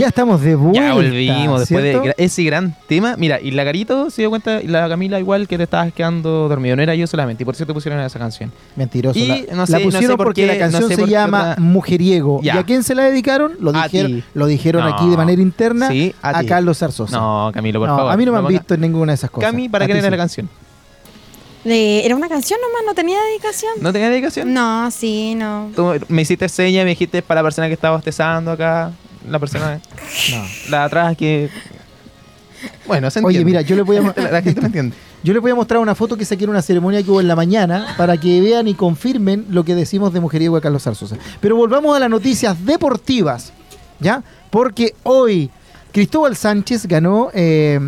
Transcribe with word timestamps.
Ya 0.00 0.08
estamos 0.08 0.40
de 0.40 0.54
vuelta. 0.54 0.80
Ya 0.80 0.94
volvimos 0.94 1.60
después 1.60 1.82
¿cierto? 1.84 2.02
de 2.02 2.14
ese 2.16 2.42
gran 2.44 2.74
tema. 2.88 3.16
Mira, 3.18 3.38
y 3.40 3.50
la 3.50 3.64
Carito 3.64 4.08
se 4.08 4.22
dio 4.22 4.30
cuenta, 4.30 4.62
y 4.62 4.66
la 4.66 4.88
Camila 4.88 5.20
igual 5.20 5.46
que 5.46 5.58
te 5.58 5.64
estabas 5.64 5.92
quedando 5.92 6.48
dormido. 6.48 6.74
No 6.74 6.82
era 6.82 6.94
yo 6.94 7.06
solamente, 7.06 7.42
y 7.42 7.44
por 7.44 7.54
cierto 7.54 7.74
pusieron 7.74 8.00
esa 8.00 8.18
canción. 8.18 8.50
Mentiroso. 8.76 9.18
Y 9.18 9.26
la, 9.26 9.36
no 9.54 9.66
sé- 9.66 9.72
la 9.72 9.78
no 9.78 9.84
pusieron 9.84 10.10
sé 10.12 10.16
por 10.16 10.26
porque 10.28 10.40
qué- 10.42 10.46
la 10.46 10.54
no 10.54 10.58
canción 10.60 10.88
sé 10.88 10.96
se 10.96 11.06
llama 11.06 11.56
Mujeriego. 11.58 12.40
Ya. 12.42 12.54
¿Y 12.54 12.58
a 12.58 12.62
quién 12.64 12.82
se 12.82 12.94
la 12.94 13.02
dedicaron? 13.04 13.52
Lo 13.60 13.70
A 13.76 13.84
dijeron, 13.84 14.24
lo 14.32 14.46
dijeron 14.46 14.84
No. 14.88 14.94
aquí 14.94 15.06
de 15.08 15.16
manera 15.18 15.42
interna 15.42 15.88
Sí, 15.88 16.14
a 16.22 16.38
a. 16.38 16.44
Carlos 16.44 16.78
Zarzosa. 16.78 17.18
No, 17.18 17.50
Camilo, 17.52 17.78
por 17.80 17.88
No, 17.90 17.96
favor. 17.98 18.12
a 18.12 18.16
mí 18.16 18.24
no 18.24 18.32
me 18.32 18.38
han 18.38 18.46
visto 18.46 18.72
en 18.74 18.80
ninguna 18.80 19.12
de 19.12 19.16
esas 19.16 19.30
cosas. 19.30 19.50
Cami, 19.50 19.68
¿para 19.68 19.84
qué 19.86 19.92
era 19.92 20.02
sí. 20.02 20.10
la 20.10 20.16
canción? 20.16 20.48
Eh, 21.66 22.00
¿Era 22.06 22.16
una 22.16 22.28
canción 22.30 22.58
nomás? 22.62 22.84
¿No 22.86 22.94
tenía 22.94 23.18
dedicación? 23.32 23.72
¿No 23.82 23.92
tenía 23.92 24.08
dedicación? 24.08 24.54
No, 24.54 24.90
sí, 24.90 25.34
no. 25.34 25.68
Tú 25.76 25.92
me 26.08 26.22
hiciste 26.22 26.48
seña, 26.48 26.84
me 26.84 26.90
dijiste 26.90 27.20
para 27.20 27.40
la 27.42 27.44
persona 27.44 27.66
que 27.68 27.74
estaba 27.74 27.96
bostezando 27.96 28.52
acá. 28.52 28.92
La 29.28 29.38
persona, 29.38 29.80
No. 30.30 30.44
la 30.70 30.78
de 30.80 30.84
atrás 30.84 31.16
que. 31.16 31.50
Bueno, 32.86 33.10
se 33.10 33.20
Oye, 33.20 33.38
entiende. 33.38 33.44
mira, 33.44 33.60
yo 33.62 33.76
les 33.76 33.84
voy 33.84 33.96
a 33.96 34.02
la, 34.02 34.14
la 34.32 34.42
gente 34.42 34.60
entiende. 34.64 34.96
Yo 35.22 35.32
les 35.34 35.42
voy 35.42 35.50
a 35.50 35.54
mostrar 35.54 35.80
una 35.80 35.94
foto 35.94 36.16
que 36.16 36.24
saqué 36.24 36.44
en 36.44 36.50
una 36.50 36.62
ceremonia 36.62 37.02
que 37.02 37.10
hubo 37.10 37.20
en 37.20 37.28
la 37.28 37.36
mañana 37.36 37.94
para 37.98 38.16
que 38.16 38.40
vean 38.40 38.68
y 38.68 38.74
confirmen 38.74 39.46
lo 39.50 39.64
que 39.64 39.74
decimos 39.74 40.12
de 40.14 40.20
Mujeriego 40.20 40.56
de 40.56 40.62
Carlos 40.62 40.82
Zarzosa. 40.82 41.16
Pero 41.40 41.56
volvamos 41.56 41.94
a 41.94 42.00
las 42.00 42.08
noticias 42.10 42.64
deportivas, 42.64 43.52
¿ya? 43.98 44.22
Porque 44.50 44.94
hoy 45.02 45.50
Cristóbal 45.92 46.36
Sánchez 46.36 46.86
ganó. 46.86 47.28
eh, 47.34 47.78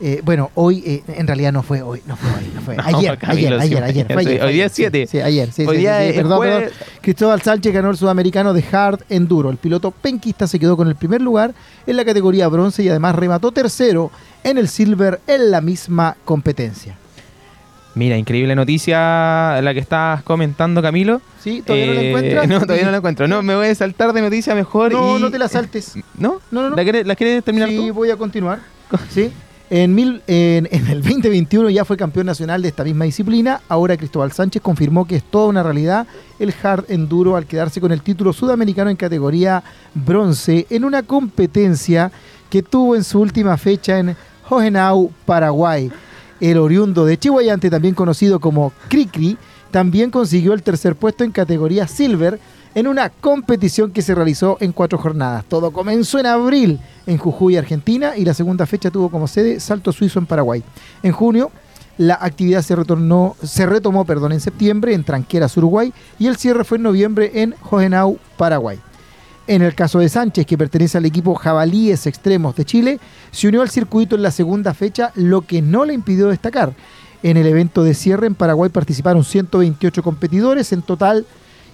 eh, 0.00 0.20
bueno, 0.24 0.50
hoy, 0.54 0.82
eh, 0.86 1.02
en 1.08 1.26
realidad 1.26 1.52
no 1.52 1.62
fue 1.62 1.82
hoy, 1.82 2.02
no 2.06 2.16
fue 2.16 2.30
hoy, 2.30 2.50
no 2.54 2.60
fue. 2.60 2.76
No, 2.76 2.82
ayer, 2.84 3.18
Camilo, 3.18 3.58
ayer, 3.58 3.60
ayer, 3.60 3.84
ayer, 3.84 4.06
fue 4.06 4.16
ayer, 4.22 4.32
hoy 4.42 4.52
día 4.52 4.64
ayer, 4.64 4.66
es 4.66 4.72
siete. 4.72 5.06
Sí, 5.06 5.18
sí, 5.18 5.20
ayer, 5.20 5.52
sí, 5.52 5.64
Hoy 5.66 5.76
sí, 5.76 5.80
día 5.80 5.98
sí, 5.98 6.04
sí, 6.04 6.10
es 6.10 6.16
perdón, 6.16 6.40
perdón. 6.40 6.64
Cristóbal 7.00 7.42
Sánchez 7.42 7.72
ganó 7.74 7.90
el 7.90 7.96
sudamericano 7.96 8.52
de 8.52 8.64
hard 8.70 9.00
enduro. 9.08 9.50
El 9.50 9.56
piloto 9.56 9.90
penquista 9.90 10.46
se 10.46 10.58
quedó 10.58 10.76
con 10.76 10.88
el 10.88 10.94
primer 10.96 11.20
lugar 11.20 11.52
en 11.86 11.96
la 11.96 12.04
categoría 12.04 12.46
bronce 12.48 12.82
y 12.82 12.88
además 12.88 13.14
remató 13.16 13.50
tercero 13.52 14.10
en 14.44 14.58
el 14.58 14.68
silver 14.68 15.20
en 15.26 15.50
la 15.50 15.60
misma 15.60 16.16
competencia. 16.24 16.96
Mira, 17.94 18.16
increíble 18.16 18.54
noticia 18.54 19.60
la 19.60 19.74
que 19.74 19.80
estás 19.80 20.22
comentando, 20.22 20.80
Camilo. 20.80 21.20
¿Sí? 21.42 21.62
¿Todavía 21.62 21.86
no 21.86 21.94
la 21.94 22.00
Eh, 22.02 22.08
encuentras? 22.10 22.48
No, 22.48 22.60
todavía 22.60 22.84
no 22.84 22.90
la 22.92 22.96
encuentro. 22.98 23.26
No, 23.26 23.42
me 23.42 23.56
voy 23.56 23.66
a 23.66 23.74
saltar 23.74 24.12
de 24.12 24.20
noticia 24.20 24.54
mejor. 24.54 24.92
No, 24.92 25.18
y- 25.18 25.20
no 25.20 25.30
te 25.30 25.38
la 25.38 25.48
saltes. 25.48 25.94
¿No? 26.16 26.40
No, 26.52 26.62
no, 26.62 26.70
no. 26.70 26.76
¿La 26.76 26.82
quieres, 26.84 27.06
la 27.06 27.16
quieres 27.16 27.42
terminar 27.42 27.68
Sí, 27.70 27.76
tú? 27.88 27.94
voy 27.94 28.10
a 28.10 28.16
continuar. 28.16 28.60
¿Sí? 29.10 29.32
En, 29.70 29.94
mil, 29.94 30.22
en, 30.26 30.66
el 30.72 31.02
2021 31.02 31.68
ya 31.68 31.84
fue 31.84 31.98
campeón 31.98 32.24
nacional 32.24 32.62
de 32.62 32.68
esta 32.68 32.84
misma 32.84 33.04
disciplina. 33.04 33.60
Ahora 33.68 33.98
Cristóbal 33.98 34.32
Sánchez 34.32 34.62
confirmó 34.62 35.06
que 35.06 35.16
es 35.16 35.22
toda 35.22 35.48
una 35.48 35.62
realidad 35.62 36.06
el 36.38 36.54
hard 36.62 36.86
enduro 36.88 37.36
al 37.36 37.44
quedarse 37.44 37.80
con 37.80 37.92
el 37.92 38.00
título 38.00 38.32
sudamericano 38.32 38.88
en 38.88 38.96
categoría 38.96 39.62
bronce 39.94 40.66
en 40.70 40.84
una 40.84 41.02
competencia 41.02 42.10
que 42.48 42.62
tuvo 42.62 42.96
en 42.96 43.04
su 43.04 43.20
última 43.20 43.58
fecha 43.58 43.98
en 43.98 44.16
Hohenau, 44.48 45.12
Paraguay. 45.26 45.92
El 46.40 46.56
oriundo 46.56 47.04
de 47.04 47.18
Chihuayante, 47.18 47.68
también 47.68 47.94
conocido 47.94 48.40
como 48.40 48.72
Cricri, 48.88 49.36
también 49.70 50.10
consiguió 50.10 50.54
el 50.54 50.62
tercer 50.62 50.96
puesto 50.96 51.24
en 51.24 51.32
categoría 51.32 51.86
silver 51.86 52.40
en 52.78 52.86
una 52.86 53.10
competición 53.10 53.90
que 53.90 54.02
se 54.02 54.14
realizó 54.14 54.56
en 54.60 54.70
cuatro 54.70 54.98
jornadas. 54.98 55.44
Todo 55.48 55.72
comenzó 55.72 56.20
en 56.20 56.26
abril 56.26 56.78
en 57.08 57.18
Jujuy, 57.18 57.56
Argentina, 57.56 58.16
y 58.16 58.24
la 58.24 58.34
segunda 58.34 58.66
fecha 58.66 58.92
tuvo 58.92 59.10
como 59.10 59.26
sede 59.26 59.58
Salto 59.58 59.90
Suizo 59.90 60.20
en 60.20 60.26
Paraguay. 60.26 60.62
En 61.02 61.10
junio, 61.10 61.50
la 61.96 62.16
actividad 62.20 62.62
se, 62.62 62.76
retornó, 62.76 63.34
se 63.42 63.66
retomó 63.66 64.04
perdón, 64.04 64.30
en 64.30 64.38
septiembre 64.38 64.94
en 64.94 65.02
Tranqueras, 65.02 65.56
Uruguay, 65.56 65.92
y 66.20 66.28
el 66.28 66.36
cierre 66.36 66.62
fue 66.62 66.76
en 66.76 66.84
noviembre 66.84 67.32
en 67.34 67.56
Hohenau, 67.68 68.16
Paraguay. 68.36 68.78
En 69.48 69.62
el 69.62 69.74
caso 69.74 69.98
de 69.98 70.08
Sánchez, 70.08 70.46
que 70.46 70.56
pertenece 70.56 70.98
al 70.98 71.04
equipo 71.04 71.34
Jabalíes 71.34 72.06
Extremos 72.06 72.54
de 72.54 72.64
Chile, 72.64 73.00
se 73.32 73.48
unió 73.48 73.62
al 73.62 73.70
circuito 73.70 74.14
en 74.14 74.22
la 74.22 74.30
segunda 74.30 74.72
fecha, 74.72 75.10
lo 75.16 75.40
que 75.40 75.62
no 75.62 75.84
le 75.84 75.94
impidió 75.94 76.28
destacar. 76.28 76.74
En 77.24 77.36
el 77.36 77.46
evento 77.48 77.82
de 77.82 77.94
cierre 77.94 78.28
en 78.28 78.36
Paraguay 78.36 78.70
participaron 78.70 79.24
128 79.24 80.00
competidores 80.04 80.72
en 80.72 80.82
total 80.82 81.26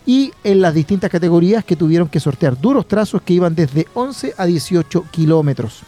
y 0.07 0.33
en 0.43 0.61
las 0.61 0.75
distintas 0.75 1.11
categorías 1.11 1.65
que 1.65 1.77
tuvieron 1.77 2.09
que 2.09 2.21
sortear 2.21 2.61
duros 2.61 2.87
trazos 2.87 3.23
que 3.23 3.35
iban 3.35 3.55
desde 3.55 3.87
11 3.95 4.35
a 4.37 4.47
18 4.47 5.07
kilómetros. 5.11 5.83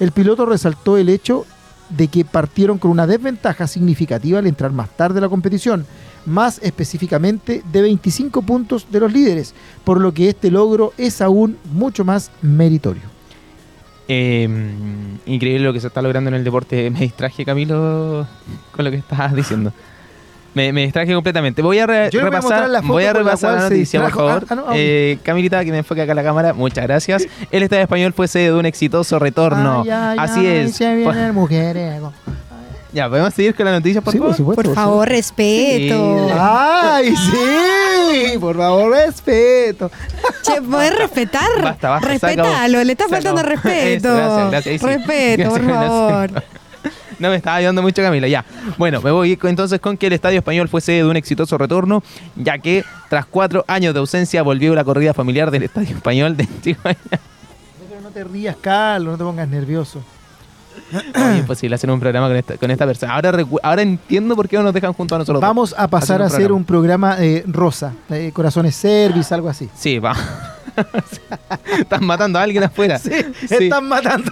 El 0.00 0.12
piloto 0.12 0.46
resaltó 0.46 0.96
el 0.96 1.08
hecho 1.08 1.44
de 1.90 2.08
que 2.08 2.24
partieron 2.24 2.78
con 2.78 2.90
una 2.90 3.06
desventaja 3.06 3.66
significativa 3.66 4.38
al 4.38 4.46
entrar 4.46 4.72
más 4.72 4.90
tarde 4.90 5.18
a 5.18 5.22
la 5.22 5.28
competición, 5.28 5.86
más 6.26 6.60
específicamente 6.62 7.62
de 7.72 7.82
25 7.82 8.42
puntos 8.42 8.86
de 8.90 9.00
los 9.00 9.12
líderes, 9.12 9.54
por 9.84 10.00
lo 10.00 10.12
que 10.12 10.28
este 10.28 10.50
logro 10.50 10.92
es 10.98 11.20
aún 11.20 11.56
mucho 11.72 12.04
más 12.04 12.30
meritorio. 12.42 13.02
Eh, 14.10 14.48
increíble 15.26 15.64
lo 15.64 15.72
que 15.74 15.80
se 15.80 15.88
está 15.88 16.00
logrando 16.00 16.28
en 16.28 16.34
el 16.34 16.44
deporte. 16.44 16.90
Me 16.90 17.00
distraje, 17.00 17.44
Camilo, 17.44 18.26
con 18.72 18.84
lo 18.84 18.90
que 18.90 18.96
estabas 18.98 19.34
diciendo. 19.34 19.72
Me, 20.54 20.72
me 20.72 20.82
distraje 20.82 21.12
completamente. 21.14 21.62
Voy 21.62 21.78
a, 21.78 21.86
re- 21.86 22.10
Yo 22.10 22.20
le 22.20 22.26
voy 22.30 22.36
a 22.36 22.40
repasar, 22.40 22.70
la 22.70 22.80
voy 22.80 23.04
a 23.04 23.12
la 23.12 23.18
repasar 23.20 23.54
la 23.54 23.58
se 23.68 23.74
noticia, 23.74 24.00
por 24.02 24.10
favor. 24.12 24.42
Ah, 24.44 24.46
ah, 24.50 24.54
no, 24.54 24.64
ah, 24.68 24.72
Eh, 24.74 25.18
Camilita, 25.22 25.64
que 25.64 25.70
me 25.70 25.78
enfoque 25.78 26.02
acá 26.02 26.14
la 26.14 26.22
cámara, 26.24 26.52
muchas 26.54 26.84
gracias. 26.86 27.26
El 27.50 27.62
Estadio 27.62 27.82
Español 27.82 28.12
fue 28.12 28.26
sede 28.28 28.44
de 28.44 28.54
un 28.54 28.66
exitoso 28.66 29.18
retorno. 29.18 29.84
Así 30.18 30.46
es. 30.46 30.74
se 30.76 30.94
viene 30.96 31.26
el 31.26 31.32
mujeriego. 31.32 32.12
Ya, 32.90 33.06
¿podemos 33.06 33.34
seguir 33.34 33.54
con 33.54 33.66
la 33.66 33.72
noticia, 33.72 34.00
por 34.00 34.14
Sí, 34.14 34.18
por 34.18 34.28
favor? 34.28 34.36
supuesto. 34.38 34.62
Por 34.62 34.74
favor, 34.74 35.06
respeto. 35.08 36.26
Sí. 36.28 36.34
¡Ay, 36.38 37.14
sí! 37.16 38.38
Por 38.38 38.56
favor, 38.56 38.90
respeto. 38.92 39.90
Che, 40.42 40.62
¿podés 40.62 40.96
respetar? 40.98 41.48
Basta, 41.62 41.90
basta. 41.90 42.08
Respetalo, 42.08 42.82
le 42.84 42.92
está 42.92 43.06
faltando 43.06 43.42
respeto. 43.42 44.08
Gracias, 44.16 44.50
gracias. 44.50 44.82
Respeto, 44.82 45.50
por 45.50 45.62
Gracias, 45.62 45.88
favor. 45.90 46.30
gracias. 46.30 46.57
No 47.20 47.30
me 47.30 47.36
estaba 47.36 47.56
ayudando 47.56 47.82
mucho 47.82 48.00
Camila, 48.02 48.28
ya. 48.28 48.44
Bueno, 48.76 49.00
me 49.00 49.10
voy 49.10 49.38
entonces 49.42 49.80
con 49.80 49.96
que 49.96 50.06
el 50.06 50.12
Estadio 50.12 50.38
Español 50.38 50.68
fue 50.68 50.80
sede 50.80 50.98
de 50.98 51.04
un 51.04 51.16
exitoso 51.16 51.58
retorno, 51.58 52.02
ya 52.36 52.58
que 52.58 52.84
tras 53.10 53.26
cuatro 53.26 53.64
años 53.66 53.92
de 53.94 54.00
ausencia 54.00 54.42
volvió 54.42 54.74
la 54.74 54.84
corrida 54.84 55.12
familiar 55.14 55.50
del 55.50 55.64
Estadio 55.64 55.96
Español 55.96 56.36
de 56.36 56.46
Chihuahua. 56.62 56.94
Pero 57.00 58.00
no 58.02 58.10
te 58.10 58.24
rías, 58.24 58.56
Carlos, 58.60 59.12
no 59.12 59.18
te 59.18 59.24
pongas 59.24 59.48
nervioso. 59.48 60.02
Oye, 60.92 61.38
imposible 61.38 61.74
hacer 61.74 61.90
un 61.90 61.98
programa 62.00 62.28
con 62.28 62.36
esta, 62.36 62.56
con 62.56 62.70
esta 62.70 62.86
persona. 62.86 63.14
Ahora, 63.14 63.44
ahora 63.62 63.82
entiendo 63.82 64.36
por 64.36 64.48
qué 64.48 64.56
no 64.56 64.62
nos 64.62 64.72
dejan 64.72 64.92
junto 64.92 65.16
a 65.16 65.18
nosotros. 65.18 65.40
dos. 65.40 65.48
Vamos 65.48 65.74
a 65.76 65.88
pasar 65.88 66.22
Hacer 66.22 66.22
un 66.22 66.22
a 66.22 66.26
hacer 66.26 66.36
programa. 66.46 66.56
un 66.56 66.64
programa 66.64 67.16
eh, 67.18 67.44
rosa, 67.46 67.92
eh, 68.10 68.30
corazones 68.32 68.76
service, 68.76 69.34
algo 69.34 69.48
así. 69.48 69.68
Sí, 69.74 69.98
va. 69.98 70.14
Están 71.78 72.04
matando 72.06 72.38
a 72.38 72.42
alguien 72.42 72.62
afuera. 72.62 72.98
Sí, 73.00 73.10
Están 73.50 73.88
matando. 73.88 74.30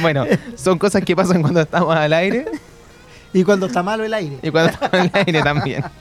Bueno, 0.00 0.26
son 0.56 0.78
cosas 0.78 1.02
que 1.04 1.14
pasan 1.16 1.42
cuando 1.42 1.60
estamos 1.60 1.94
al 1.94 2.12
aire 2.12 2.46
Y 3.32 3.44
cuando 3.44 3.66
está 3.66 3.82
malo 3.82 4.04
el 4.04 4.12
aire. 4.14 4.38
y 4.42 4.50
cuando 4.50 4.70
estamos 4.72 4.92
al 4.94 5.10
aire 5.14 5.42
también. 5.42 5.84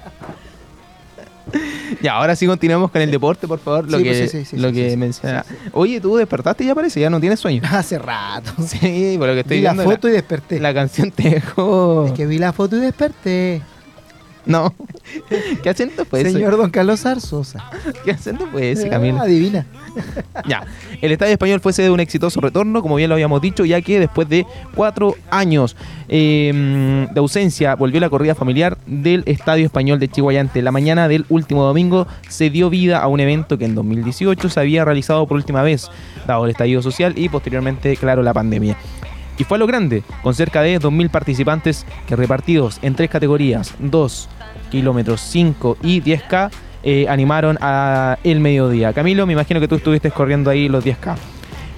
Ya, 2.03 2.13
ahora 2.13 2.35
sí 2.35 2.45
continuamos 2.45 2.91
con 2.91 3.01
el 3.01 3.09
deporte, 3.09 3.47
por 3.47 3.57
favor. 3.59 3.89
Lo 3.89 3.97
Sí, 3.97 4.03
que, 4.03 4.09
pues 4.11 4.31
sí, 4.31 4.45
sí, 4.45 4.57
lo 4.57 4.71
que 4.71 4.95
menciona. 4.95 5.43
Oye, 5.73 5.99
tú 5.99 6.15
despertaste 6.15 6.63
y 6.63 6.67
ya 6.67 6.75
parece, 6.75 6.99
ya 6.99 7.09
no 7.09 7.19
tienes 7.19 7.39
sueño. 7.39 7.63
Hace 7.71 7.97
rato. 7.97 8.51
Sí, 8.63 9.15
por 9.17 9.27
lo 9.27 9.33
que 9.33 9.39
estoy 9.39 9.57
vi 9.57 9.63
la 9.63 9.73
viendo. 9.73 9.91
foto 9.91 10.07
y 10.07 10.11
desperté. 10.11 10.59
la 10.59 10.73
canción 10.75 11.09
te 11.09 11.27
dejó. 11.31 12.05
Es 12.05 12.11
que 12.13 12.27
vi 12.27 12.38
la 12.38 12.53
foto 12.53 12.77
y 12.77 12.81
desperté. 12.81 13.63
No. 14.45 14.73
¿Qué 15.63 15.69
acento 15.69 16.05
fue 16.05 16.22
ese? 16.22 16.31
Señor 16.31 16.57
Don 16.57 16.69
Carlos 16.69 17.01
Zarzosa. 17.01 17.69
¿Qué 18.05 18.11
acento 18.11 18.47
fue 18.47 18.72
ese, 18.72 18.88
Ah, 18.88 18.91
Camila? 18.91 19.22
Adivina. 19.22 19.66
Ya, 20.47 20.63
el 21.01 21.11
Estadio 21.11 21.33
Español 21.33 21.59
fue 21.59 21.73
sede 21.73 21.88
de 21.88 21.91
un 21.91 22.00
exitoso 22.00 22.39
retorno, 22.41 22.81
como 22.81 22.95
bien 22.95 23.09
lo 23.09 23.16
habíamos 23.16 23.41
dicho, 23.41 23.66
ya 23.66 23.81
que 23.81 24.00
después 24.00 24.29
de 24.29 24.45
cuatro 24.75 25.15
años 25.30 25.75
eh, 26.07 27.07
de 27.12 27.19
ausencia 27.19 27.75
volvió 27.75 28.00
la 28.00 28.09
corrida 28.09 28.36
familiar 28.36 28.77
del 28.86 29.24
Estadio 29.25 29.65
Español 29.65 30.00
de 30.00 30.07
Chihuayante. 30.07 30.62
La 30.62 30.71
mañana 30.71 31.07
del 31.07 31.25
último 31.30 31.63
domingo 31.63 32.07
se 32.27 32.50
dio 32.50 32.69
vida 32.69 33.00
a 33.00 33.07
un 33.07 33.19
evento 33.19 33.57
que 33.57 33.65
en 33.65 33.75
2018 33.75 34.50
se 34.50 34.59
había 34.59 34.86
realizado 34.86 35.27
por 35.27 35.38
última 35.38 35.62
vez, 35.63 35.89
dado 36.27 36.45
el 36.45 36.51
estallido 36.51 36.81
social 36.81 37.13
y 37.15 37.30
posteriormente, 37.30 37.95
claro, 37.97 38.24
la 38.24 38.33
pandemia. 38.33 38.77
Y 39.39 39.45
fue 39.45 39.56
a 39.56 39.59
lo 39.59 39.68
grande, 39.68 40.03
con 40.21 40.36
cerca 40.36 40.62
de 40.62 40.80
2.000 40.80 41.09
participantes 41.09 41.86
que 42.06 42.18
repartidos 42.18 42.77
en 42.81 42.94
tres 42.94 43.09
categorías, 43.09 43.74
2 43.80 44.30
kilómetros, 44.69 45.21
5 45.21 45.77
y 45.81 46.01
10K, 46.01 46.51
eh, 46.83 47.07
animaron 47.07 47.57
a 47.62 48.18
el 48.25 48.41
mediodía. 48.41 48.91
Camilo, 48.91 49.25
me 49.25 49.33
imagino 49.33 49.62
que 49.62 49.69
tú 49.69 49.75
estuviste 49.75 50.12
corriendo 50.12 50.50
ahí 50.50 50.68
los 50.68 50.83
10K. 50.83 51.15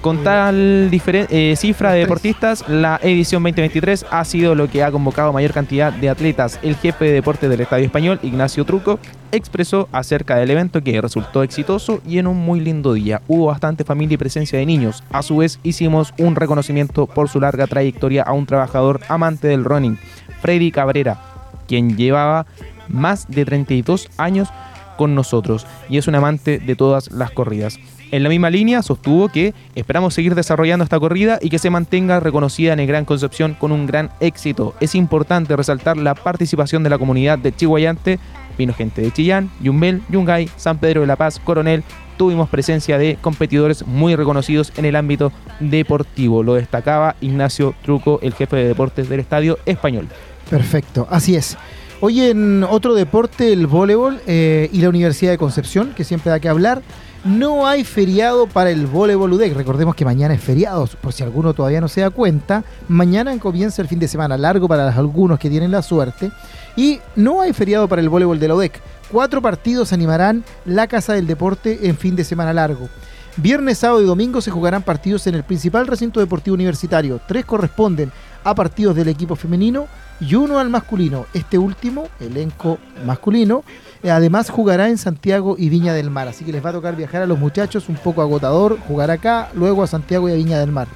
Con 0.02 0.24
tal 0.24 0.90
eh, 0.92 1.54
cifra 1.56 1.92
de 1.92 2.00
deportistas, 2.00 2.68
la 2.68 2.98
edición 3.04 3.40
2023 3.44 4.06
ha 4.10 4.24
sido 4.24 4.56
lo 4.56 4.68
que 4.68 4.82
ha 4.82 4.90
convocado 4.90 5.32
mayor 5.32 5.52
cantidad 5.52 5.92
de 5.92 6.08
atletas. 6.08 6.58
El 6.64 6.74
jefe 6.74 7.04
de 7.04 7.12
deportes 7.12 7.48
del 7.48 7.60
Estadio 7.60 7.84
Español, 7.84 8.18
Ignacio 8.24 8.64
Truco, 8.64 8.98
expresó 9.30 9.88
acerca 9.92 10.34
del 10.34 10.50
evento 10.50 10.82
que 10.82 11.00
resultó 11.00 11.44
exitoso 11.44 12.02
y 12.04 12.18
en 12.18 12.26
un 12.26 12.36
muy 12.36 12.58
lindo 12.58 12.94
día. 12.94 13.22
Hubo 13.28 13.46
bastante 13.46 13.84
familia 13.84 14.16
y 14.16 14.18
presencia 14.18 14.58
de 14.58 14.66
niños. 14.66 15.04
A 15.12 15.22
su 15.22 15.36
vez, 15.36 15.60
hicimos 15.62 16.12
un 16.18 16.34
reconocimiento 16.34 17.06
por 17.06 17.28
su 17.28 17.38
larga 17.38 17.68
trayectoria 17.68 18.24
a 18.24 18.32
un 18.32 18.46
trabajador 18.46 19.02
amante 19.08 19.46
del 19.46 19.62
running, 19.64 19.98
Freddy 20.40 20.72
Cabrera, 20.72 21.22
quien 21.68 21.96
llevaba 21.96 22.46
más 22.88 23.28
de 23.28 23.44
32 23.44 24.08
años 24.16 24.48
con 24.96 25.14
nosotros 25.14 25.64
y 25.88 25.98
es 25.98 26.08
un 26.08 26.16
amante 26.16 26.58
de 26.58 26.74
todas 26.74 27.12
las 27.12 27.30
corridas. 27.30 27.78
En 28.12 28.22
la 28.22 28.28
misma 28.28 28.50
línea 28.50 28.82
sostuvo 28.82 29.30
que 29.30 29.54
esperamos 29.74 30.12
seguir 30.12 30.34
desarrollando 30.34 30.84
esta 30.84 31.00
corrida 31.00 31.38
y 31.40 31.48
que 31.48 31.58
se 31.58 31.70
mantenga 31.70 32.20
reconocida 32.20 32.74
en 32.74 32.80
el 32.80 32.86
Gran 32.86 33.06
Concepción 33.06 33.56
con 33.58 33.72
un 33.72 33.86
gran 33.86 34.10
éxito. 34.20 34.74
Es 34.80 34.94
importante 34.94 35.56
resaltar 35.56 35.96
la 35.96 36.14
participación 36.14 36.82
de 36.82 36.90
la 36.90 36.98
comunidad 36.98 37.38
de 37.38 37.56
Chihuayante. 37.56 38.18
Vino 38.58 38.74
gente 38.74 39.00
de 39.00 39.12
Chillán, 39.12 39.50
Yumbel, 39.62 40.02
Yungay, 40.10 40.50
San 40.56 40.76
Pedro 40.76 41.00
de 41.00 41.06
la 41.06 41.16
Paz, 41.16 41.40
Coronel. 41.42 41.84
Tuvimos 42.18 42.50
presencia 42.50 42.98
de 42.98 43.16
competidores 43.18 43.86
muy 43.86 44.14
reconocidos 44.14 44.74
en 44.76 44.84
el 44.84 44.96
ámbito 44.96 45.32
deportivo. 45.58 46.42
Lo 46.42 46.52
destacaba 46.52 47.16
Ignacio 47.22 47.74
Truco, 47.82 48.20
el 48.22 48.34
jefe 48.34 48.56
de 48.56 48.68
deportes 48.68 49.08
del 49.08 49.20
Estadio 49.20 49.58
Español. 49.64 50.06
Perfecto, 50.50 51.08
así 51.10 51.34
es. 51.34 51.56
Hoy 52.00 52.20
en 52.20 52.62
otro 52.64 52.92
deporte, 52.94 53.54
el 53.54 53.66
voleibol 53.66 54.20
eh, 54.26 54.68
y 54.70 54.82
la 54.82 54.90
Universidad 54.90 55.30
de 55.30 55.38
Concepción, 55.38 55.94
que 55.96 56.04
siempre 56.04 56.30
da 56.30 56.40
que 56.40 56.50
hablar. 56.50 56.82
No 57.24 57.68
hay 57.68 57.84
feriado 57.84 58.48
para 58.48 58.70
el 58.70 58.88
voleibol 58.88 59.32
UDEC. 59.34 59.54
Recordemos 59.54 59.94
que 59.94 60.04
mañana 60.04 60.34
es 60.34 60.42
feriado, 60.42 60.88
por 61.00 61.12
si 61.12 61.22
alguno 61.22 61.54
todavía 61.54 61.80
no 61.80 61.86
se 61.86 62.00
da 62.00 62.10
cuenta. 62.10 62.64
Mañana 62.88 63.38
comienza 63.38 63.80
el 63.80 63.86
fin 63.86 64.00
de 64.00 64.08
semana 64.08 64.36
largo 64.36 64.66
para 64.66 64.88
algunos 64.88 65.38
que 65.38 65.48
tienen 65.48 65.70
la 65.70 65.82
suerte. 65.82 66.32
Y 66.74 66.98
no 67.14 67.40
hay 67.40 67.52
feriado 67.52 67.86
para 67.86 68.02
el 68.02 68.08
voleibol 68.08 68.40
de 68.40 68.48
la 68.48 68.56
UDEC. 68.56 68.80
Cuatro 69.12 69.40
partidos 69.40 69.92
animarán 69.92 70.42
la 70.64 70.88
Casa 70.88 71.12
del 71.12 71.28
Deporte 71.28 71.86
en 71.86 71.96
fin 71.96 72.16
de 72.16 72.24
semana 72.24 72.52
largo. 72.52 72.88
Viernes, 73.36 73.78
sábado 73.78 74.02
y 74.02 74.06
domingo 74.06 74.40
se 74.40 74.50
jugarán 74.50 74.82
partidos 74.82 75.24
en 75.28 75.36
el 75.36 75.44
principal 75.44 75.86
recinto 75.86 76.18
deportivo 76.18 76.54
universitario. 76.54 77.20
Tres 77.28 77.44
corresponden 77.44 78.10
a 78.42 78.52
partidos 78.52 78.96
del 78.96 79.06
equipo 79.06 79.36
femenino 79.36 79.86
y 80.22 80.36
uno 80.36 80.58
al 80.58 80.70
masculino. 80.70 81.26
Este 81.34 81.58
último, 81.58 82.08
elenco 82.20 82.78
masculino, 83.04 83.64
eh, 84.02 84.10
además 84.10 84.50
jugará 84.50 84.88
en 84.88 84.96
Santiago 84.96 85.56
y 85.58 85.68
Viña 85.68 85.94
del 85.94 86.10
Mar. 86.10 86.28
Así 86.28 86.44
que 86.44 86.52
les 86.52 86.64
va 86.64 86.70
a 86.70 86.74
tocar 86.74 86.94
viajar 86.94 87.22
a 87.22 87.26
los 87.26 87.38
muchachos 87.38 87.88
un 87.88 87.96
poco 87.96 88.22
agotador, 88.22 88.78
jugar 88.86 89.10
acá, 89.10 89.50
luego 89.54 89.82
a 89.82 89.88
Santiago 89.88 90.28
y 90.28 90.32
a 90.32 90.36
Viña 90.36 90.60
del 90.60 90.70
Mar. 90.70 90.86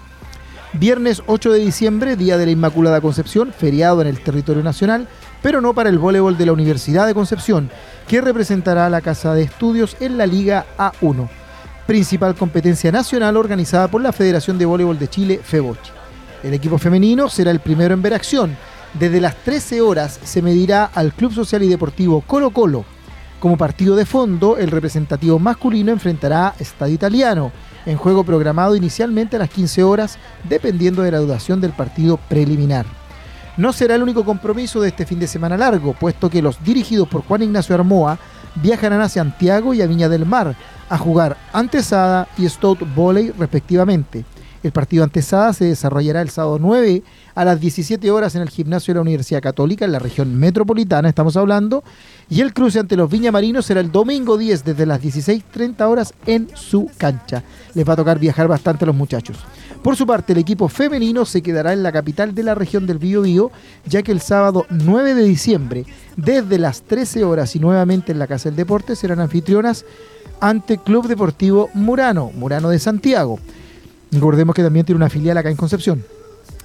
Viernes 0.75 1.23
8 1.27 1.53
de 1.53 1.59
diciembre, 1.59 2.17
Día 2.17 2.37
de 2.37 2.47
la 2.47 2.53
Inmaculada 2.53 3.01
Concepción, 3.01 3.53
feriado 3.53 4.01
en 4.01 4.07
el 4.07 4.23
territorio 4.23 4.63
nacional, 4.63 5.09
pero 5.43 5.61
no 5.61 5.75
para 5.75 5.89
el 5.89 5.99
voleibol 5.99 6.37
de 6.37 6.47
la 6.47 6.53
Universidad 6.53 7.07
de 7.07 7.15
Concepción, 7.15 7.71
que 8.07 8.21
representará 8.21 8.87
a 8.87 8.91
la 8.91 9.01
Casa 9.01 9.35
de 9.35 9.43
Estudios 9.43 9.97
en 10.01 10.19
la 10.19 10.27
Liga 10.27 10.67
A1, 10.77 11.29
principal 11.87 12.35
competencia 12.35 12.93
nacional 12.93 13.37
organizada 13.37 13.89
por 13.89 14.03
la 14.03 14.13
Federación 14.13 14.59
de 14.59 14.67
Voleibol 14.67 14.99
de 14.99 15.09
Chile, 15.09 15.41
FEBOCHI. 15.43 15.91
El 16.43 16.55
equipo 16.55 16.79
femenino 16.79 17.29
será 17.29 17.51
el 17.51 17.61
primero 17.61 17.95
en 17.95 18.03
ver 18.03 18.15
acción. 18.15 18.57
Desde 18.99 19.21
las 19.21 19.37
13 19.37 19.83
horas 19.83 20.19
se 20.25 20.41
medirá 20.41 20.87
al 20.87 21.13
Club 21.13 21.35
Social 21.35 21.63
y 21.63 21.69
Deportivo 21.69 22.23
Colo 22.23 22.49
Colo. 22.49 22.87
Como 23.41 23.59
partido 23.59 23.95
de 23.95 24.07
fondo, 24.07 24.57
el 24.57 24.71
representativo 24.71 25.39
masculino 25.39 25.93
enfrentará 25.93 26.49
a 26.49 26.55
Estadio 26.59 26.95
Italiano, 26.95 27.53
en 27.85 27.99
juego 27.99 28.25
programado 28.25 28.75
inicialmente 28.75 29.37
a 29.37 29.41
las 29.41 29.51
15 29.51 29.83
horas, 29.83 30.19
dependiendo 30.49 31.03
de 31.03 31.11
la 31.11 31.19
duración 31.19 31.61
del 31.61 31.73
partido 31.73 32.17
preliminar. 32.17 32.87
No 33.59 33.75
será 33.75 33.97
el 33.97 34.03
único 34.03 34.25
compromiso 34.25 34.81
de 34.81 34.89
este 34.89 35.05
fin 35.05 35.19
de 35.19 35.27
semana 35.27 35.59
largo, 35.59 35.93
puesto 35.93 36.31
que 36.31 36.41
los 36.41 36.65
dirigidos 36.65 37.07
por 37.07 37.23
Juan 37.23 37.43
Ignacio 37.43 37.75
Armoa 37.75 38.19
viajarán 38.55 39.03
a 39.03 39.11
Santiago 39.11 39.75
y 39.75 39.83
a 39.83 39.87
Viña 39.87 40.09
del 40.09 40.25
Mar 40.25 40.57
a 40.89 40.97
jugar 40.97 41.37
Antesada 41.53 42.29
y 42.39 42.49
Stout 42.49 42.79
Volley 42.95 43.31
respectivamente. 43.39 44.25
El 44.67 44.73
partido 44.73 45.05
Antesada 45.05 45.53
se 45.53 45.67
desarrollará 45.67 46.21
el 46.23 46.29
sábado 46.29 46.59
9 46.59 47.05
a 47.37 47.45
las 47.45 47.61
17 47.61 48.11
horas 48.11 48.35
en 48.35 48.43
el 48.43 48.51
gimnasio 48.51 48.93
de 48.93 48.97
la 48.97 49.03
Universidad 49.03 49.41
Católica 49.41 49.85
en 49.85 49.93
la 49.93 50.01
región 50.01 50.35
metropolitana, 50.35 51.09
estamos 51.09 51.37
hablando, 51.37 51.85
y 52.29 52.41
el 52.41 52.53
cruce 52.53 52.81
ante 52.81 52.97
los 52.97 53.09
Viñamarinos 53.09 53.65
será 53.65 53.79
el 53.79 53.93
domingo 53.93 54.37
10 54.37 54.65
desde 54.65 54.85
las 54.85 55.01
16.30 55.01 55.89
horas 55.89 56.15
en 56.27 56.49
su 56.57 56.91
cancha. 56.99 57.45
Les 57.75 57.89
va 57.89 57.93
a 57.93 57.97
tocar 57.97 58.19
viajar 58.19 58.49
bastante 58.49 58.85
a 58.85 58.87
los 58.87 58.97
muchachos. 58.97 59.39
Por 59.85 59.95
su 59.95 60.05
parte, 60.05 60.33
el 60.33 60.41
equipo 60.41 60.69
femenino 60.69 61.25
se 61.27 61.43
quedará 61.43 61.73
en 61.73 61.85
la 61.85 61.93
capital 61.93 62.35
de 62.35 62.43
la 62.43 62.57
región 62.57 62.89
del 62.89 62.99
Biobío, 62.99 63.53
ya 63.85 64.03
que 64.03 64.11
el 64.11 64.21
sábado 64.21 64.67
9 64.71 65.15
de 65.15 65.23
diciembre, 65.23 65.87
desde 66.17 66.59
las 66.59 66.83
13 66.83 67.23
horas 67.23 67.55
y 67.55 67.61
nuevamente 67.61 68.11
en 68.11 68.19
la 68.19 68.27
Casa 68.27 68.49
del 68.49 68.57
Deporte, 68.57 68.97
serán 68.97 69.21
anfitrionas 69.21 69.85
ante 70.41 70.79
Club 70.79 71.07
Deportivo 71.07 71.71
Murano, 71.73 72.33
Murano 72.35 72.69
de 72.69 72.81
Santiago. 72.81 73.39
Recordemos 74.13 74.55
que 74.55 74.63
también 74.63 74.87
tiene 74.87 74.97
una 74.97 75.11
filial 75.11 75.37
acá 75.37 75.51
en 75.51 75.57
Concepción. 75.57 76.05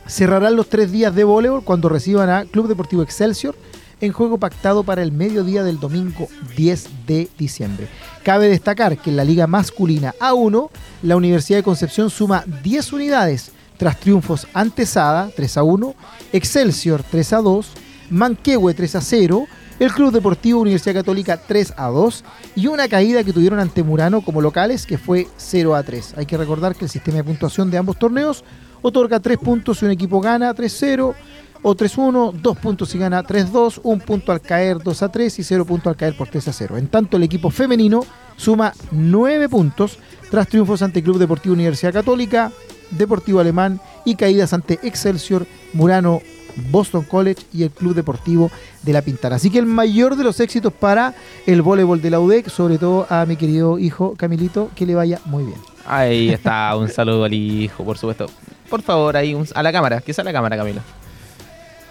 Cerrarán 0.07 0.55
los 0.55 0.67
tres 0.67 0.91
días 0.91 1.13
de 1.15 1.23
voleibol 1.23 1.63
cuando 1.63 1.89
reciban 1.89 2.29
a 2.29 2.45
Club 2.45 2.67
Deportivo 2.67 3.01
Excelsior 3.01 3.55
en 4.01 4.11
juego 4.11 4.37
pactado 4.37 4.83
para 4.83 5.03
el 5.03 5.11
mediodía 5.11 5.63
del 5.63 5.79
domingo 5.79 6.27
10 6.57 7.05
de 7.07 7.29
diciembre. 7.37 7.87
Cabe 8.23 8.49
destacar 8.49 8.97
que 8.97 9.11
en 9.11 9.15
la 9.15 9.23
liga 9.23 9.47
masculina 9.47 10.13
A1, 10.19 10.69
la 11.03 11.15
Universidad 11.15 11.59
de 11.59 11.63
Concepción 11.63 12.09
suma 12.09 12.43
10 12.63 12.93
unidades 12.93 13.51
tras 13.77 13.99
triunfos 13.99 14.47
ante 14.53 14.85
Sada 14.85 15.29
3 15.35 15.57
a 15.57 15.63
1, 15.63 15.95
Excelsior 16.33 17.03
3 17.09 17.33
a 17.33 17.37
2, 17.37 17.67
Manquehue 18.09 18.73
3 18.73 18.95
a 18.95 19.01
0, 19.01 19.47
el 19.81 19.91
Club 19.91 20.11
Deportivo 20.11 20.61
Universidad 20.61 20.93
Católica 20.93 21.37
3 21.37 21.73
a 21.75 21.87
2 21.87 22.23
y 22.55 22.67
una 22.67 22.87
caída 22.87 23.23
que 23.23 23.33
tuvieron 23.33 23.59
ante 23.59 23.81
Murano 23.81 24.21
como 24.21 24.39
locales 24.39 24.85
que 24.85 24.99
fue 24.99 25.27
0 25.37 25.73
a 25.73 25.81
3. 25.81 26.13
Hay 26.17 26.27
que 26.27 26.37
recordar 26.37 26.75
que 26.75 26.85
el 26.85 26.91
sistema 26.91 27.17
de 27.17 27.23
puntuación 27.23 27.71
de 27.71 27.79
ambos 27.79 27.97
torneos 27.97 28.43
otorga 28.83 29.19
3 29.19 29.39
puntos 29.39 29.79
si 29.79 29.85
un 29.85 29.91
equipo 29.91 30.21
gana 30.21 30.53
3-0 30.53 31.15
o 31.63 31.75
3-1, 31.75 32.31
2 32.31 32.57
puntos 32.59 32.89
si 32.89 32.99
gana 32.99 33.23
3-2, 33.23 33.81
1 33.81 34.05
punto 34.05 34.31
al 34.31 34.41
caer 34.41 34.77
2-3 34.77 35.39
y 35.39 35.43
0 35.43 35.65
punto 35.65 35.89
al 35.89 35.95
caer 35.95 36.15
por 36.15 36.29
3-0. 36.29 36.77
En 36.77 36.87
tanto, 36.87 37.17
el 37.17 37.23
equipo 37.23 37.49
femenino 37.49 38.05
suma 38.37 38.73
9 38.91 39.49
puntos 39.49 39.97
tras 40.29 40.47
triunfos 40.47 40.83
ante 40.83 41.01
Club 41.01 41.17
Deportivo 41.17 41.53
Universidad 41.53 41.91
Católica, 41.91 42.51
Deportivo 42.91 43.39
Alemán 43.39 43.81
y 44.05 44.13
caídas 44.13 44.53
ante 44.53 44.77
Excelsior, 44.83 45.47
Murano, 45.73 46.21
Boston 46.71 47.03
College 47.03 47.43
y 47.53 47.63
el 47.63 47.71
Club 47.71 47.95
Deportivo 47.95 48.51
de 48.83 48.93
La 48.93 49.01
Pintana. 49.01 49.35
Así 49.37 49.49
que 49.49 49.59
el 49.59 49.65
mayor 49.65 50.15
de 50.15 50.23
los 50.23 50.39
éxitos 50.39 50.71
para 50.73 51.13
el 51.45 51.61
voleibol 51.61 52.01
de 52.01 52.09
la 52.09 52.19
UDEC, 52.19 52.49
sobre 52.49 52.77
todo 52.77 53.07
a 53.09 53.25
mi 53.25 53.35
querido 53.35 53.79
hijo 53.79 54.15
Camilito, 54.17 54.69
que 54.75 54.85
le 54.85 54.95
vaya 54.95 55.19
muy 55.25 55.43
bien. 55.45 55.57
Ahí 55.85 56.29
está, 56.29 56.75
un 56.75 56.89
saludo 56.89 57.23
al 57.23 57.33
hijo, 57.33 57.83
por 57.83 57.97
supuesto. 57.97 58.27
Por 58.69 58.81
favor, 58.81 59.17
ahí 59.17 59.33
un- 59.33 59.47
a 59.55 59.63
la 59.63 59.71
cámara, 59.71 59.99
que 60.01 60.13
sea 60.13 60.23
la 60.23 60.31
cámara, 60.31 60.55
Camilo. 60.55 60.81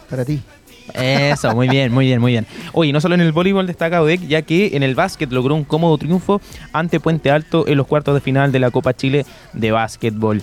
Para 0.08 0.24
ti. 0.24 0.40
Eso, 0.94 1.54
muy 1.54 1.68
bien, 1.68 1.92
muy 1.92 2.06
bien, 2.06 2.20
muy 2.20 2.32
bien. 2.32 2.46
Oye, 2.72 2.92
no 2.92 3.00
solo 3.00 3.14
en 3.14 3.20
el 3.20 3.30
voleibol 3.30 3.66
destaca 3.66 4.02
UDEC, 4.02 4.26
ya 4.26 4.42
que 4.42 4.76
en 4.76 4.82
el 4.82 4.96
básquet 4.96 5.30
logró 5.30 5.54
un 5.54 5.62
cómodo 5.64 5.96
triunfo 5.98 6.40
ante 6.72 6.98
Puente 6.98 7.30
Alto 7.30 7.66
en 7.68 7.76
los 7.76 7.86
cuartos 7.86 8.14
de 8.14 8.20
final 8.20 8.50
de 8.50 8.58
la 8.58 8.70
Copa 8.72 8.92
Chile 8.94 9.24
de 9.52 9.70
básquetbol. 9.70 10.42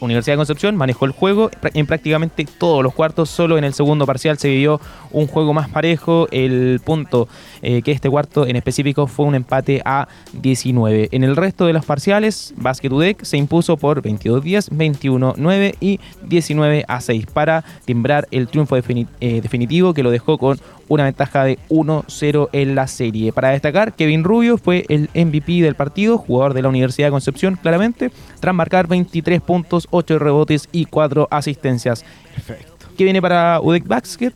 Universidad 0.00 0.34
de 0.34 0.38
Concepción 0.38 0.76
manejó 0.76 1.04
el 1.04 1.12
juego 1.12 1.50
en 1.74 1.86
prácticamente 1.86 2.44
todos 2.44 2.82
los 2.82 2.94
cuartos, 2.94 3.30
solo 3.30 3.58
en 3.58 3.64
el 3.64 3.74
segundo 3.74 4.06
parcial 4.06 4.38
se 4.38 4.48
vivió 4.48 4.80
un 5.10 5.26
juego 5.26 5.54
más 5.54 5.68
parejo, 5.68 6.28
el 6.30 6.80
punto 6.84 7.28
eh, 7.62 7.82
que 7.82 7.92
este 7.92 8.10
cuarto 8.10 8.46
en 8.46 8.56
específico 8.56 9.06
fue 9.06 9.26
un 9.26 9.34
empate 9.34 9.82
a 9.84 10.08
19. 10.34 11.08
En 11.12 11.24
el 11.24 11.36
resto 11.36 11.66
de 11.66 11.72
los 11.72 11.84
parciales, 11.84 12.54
Basket 12.56 12.90
UDEC 12.90 13.24
se 13.24 13.36
impuso 13.36 13.76
por 13.76 14.02
22-10, 14.02 14.70
21-9 14.70 15.76
y 15.80 16.00
19 16.24 16.84
a 16.86 17.00
6 17.00 17.26
para 17.26 17.64
timbrar 17.84 18.28
el 18.30 18.48
triunfo 18.48 18.76
eh, 18.76 19.40
definitivo 19.40 19.94
que 19.94 20.02
lo 20.02 20.10
dejó 20.10 20.38
con 20.38 20.58
una 20.88 21.04
ventaja 21.04 21.44
de 21.44 21.58
1-0 21.68 22.48
en 22.52 22.74
la 22.74 22.86
serie. 22.86 23.32
Para 23.32 23.50
destacar, 23.50 23.94
Kevin 23.94 24.24
Rubio 24.24 24.58
fue 24.58 24.84
el 24.88 25.08
MVP 25.14 25.62
del 25.62 25.74
partido, 25.74 26.18
jugador 26.18 26.54
de 26.54 26.62
la 26.62 26.68
Universidad 26.68 27.08
de 27.08 27.12
Concepción, 27.12 27.58
claramente, 27.60 28.10
tras 28.40 28.54
marcar 28.54 28.86
23 28.86 29.40
puntos, 29.40 29.88
8 29.90 30.18
rebotes 30.18 30.68
y 30.72 30.86
4 30.86 31.28
asistencias. 31.30 32.04
Perfecto. 32.34 32.86
¿Qué 32.96 33.04
viene 33.04 33.20
para 33.20 33.60
UDEC 33.60 33.86
Basket? 33.86 34.32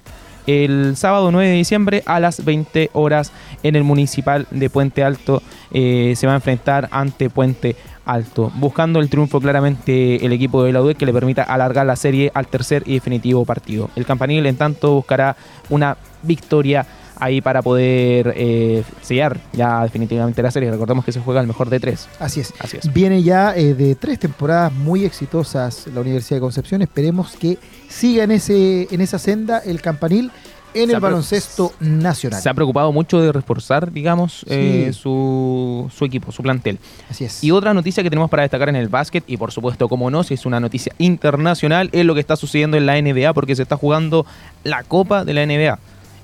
El 0.47 0.97
sábado 0.97 1.31
9 1.31 1.49
de 1.49 1.55
diciembre 1.55 2.03
a 2.07 2.19
las 2.19 2.45
20 2.45 2.91
horas 2.95 3.31
en 3.63 3.77
el 3.77 3.85
municipal 3.85 4.47
de 4.51 4.71
Puente 4.71 5.05
Alto 5.05 5.43
eh, 5.71 6.15
se 6.17 6.27
va 6.27 6.33
a 6.33 6.37
enfrentar 6.37 6.89
ante 6.91 7.31
Puente 7.31 7.77
Alto, 8.05 8.51
buscando 8.57 8.99
el 8.99 9.09
triunfo 9.09 9.41
claramente 9.41 10.25
el 10.25 10.33
equipo 10.33 10.65
de 10.65 10.73
la 10.73 10.83
UDEC 10.83 10.97
que 10.97 11.07
le 11.07 11.13
permita 11.13 11.43
alargar 11.43 11.87
la 11.87 11.95
serie 11.95 12.33
al 12.35 12.49
tercer 12.49 12.83
y 12.87 12.95
definitivo 12.95 13.45
partido. 13.45 13.91
El 13.95 14.07
campanil 14.07 14.45
en 14.47 14.57
tanto 14.57 14.95
buscará 14.95 15.37
una 15.69 15.97
victoria 16.23 16.87
ahí 17.21 17.41
para 17.41 17.63
poder 17.63 18.33
eh, 18.37 18.83
sellar 19.03 19.39
ya 19.53 19.83
definitivamente 19.83 20.43
la 20.43 20.51
serie. 20.51 20.71
Recordemos 20.71 21.05
que 21.05 21.13
se 21.13 21.21
juega 21.21 21.41
el 21.41 21.47
mejor 21.47 21.69
de 21.71 21.79
tres. 21.79 22.09
Así 22.19 22.41
es. 22.41 22.53
Así 22.59 22.79
es. 22.79 22.93
Viene 22.93 23.23
ya 23.23 23.55
eh, 23.55 23.75
de 23.75 23.95
tres 23.95 24.19
temporadas 24.19 24.73
muy 24.73 25.05
exitosas 25.05 25.87
la 25.93 26.01
Universidad 26.01 26.37
de 26.37 26.41
Concepción. 26.41 26.83
Esperemos 26.83 27.37
que 27.37 27.59
siga 27.89 28.25
en, 28.25 28.33
ese, 28.33 28.89
en 28.91 29.01
esa 29.01 29.19
senda 29.19 29.59
el 29.59 29.81
campanil 29.83 30.33
en 30.75 30.91
el 30.91 31.01
baloncesto 31.01 31.73
nacional. 31.81 32.41
Se 32.41 32.49
ha 32.49 32.55
preocupado 32.55 32.93
mucho 32.93 33.21
de 33.21 33.33
reforzar, 33.33 33.93
digamos, 33.93 34.45
eh, 34.49 34.93
su, 34.93 35.91
su 35.95 36.05
equipo, 36.05 36.33
su 36.33 36.43
plantel. 36.43 36.79
Así 37.09 37.25
es. 37.25 37.43
Y 37.43 37.51
otra 37.51 37.75
noticia 37.75 38.03
que 38.03 38.11
tenemos 38.11 38.31
para 38.31 38.43
destacar 38.43 38.69
en 38.69 38.77
el 38.77 38.89
básquet, 38.89 39.25
y 39.27 39.37
por 39.37 39.53
supuesto, 39.53 39.89
como 39.89 40.11
no, 40.11 40.23
si 40.23 40.35
es 40.35 40.47
una 40.47 40.61
noticia 40.61 40.95
internacional, 40.99 41.91
es 41.93 42.05
lo 42.05 42.15
que 42.15 42.21
está 42.21 42.37
sucediendo 42.37 42.77
en 42.77 42.87
la 42.87 43.01
NBA, 43.01 43.33
porque 43.35 43.57
se 43.57 43.63
está 43.63 43.77
jugando 43.77 44.27
la 44.65 44.85
Copa 44.85 45.25
de 45.25 45.35
la 45.35 45.45
NBA. 45.45 45.79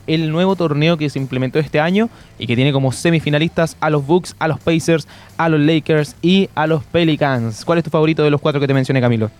El 0.06 0.30
nuevo 0.30 0.56
torneo 0.56 0.96
que 0.96 1.08
se 1.10 1.18
implementó 1.18 1.58
este 1.58 1.80
año 1.80 2.08
y 2.38 2.46
que 2.46 2.54
tiene 2.56 2.72
como 2.72 2.92
semifinalistas 2.92 3.76
a 3.80 3.90
los 3.90 4.06
Bucks, 4.06 4.34
a 4.38 4.48
los 4.48 4.60
Pacers, 4.60 5.06
a 5.36 5.48
los 5.48 5.60
Lakers 5.60 6.16
y 6.22 6.48
a 6.54 6.66
los 6.66 6.84
Pelicans. 6.84 7.64
¿Cuál 7.64 7.78
es 7.78 7.84
tu 7.84 7.90
favorito 7.90 8.22
de 8.22 8.30
los 8.30 8.40
cuatro 8.40 8.60
que 8.60 8.66
te 8.66 8.74
mencioné, 8.74 9.00
Camilo? 9.00 9.30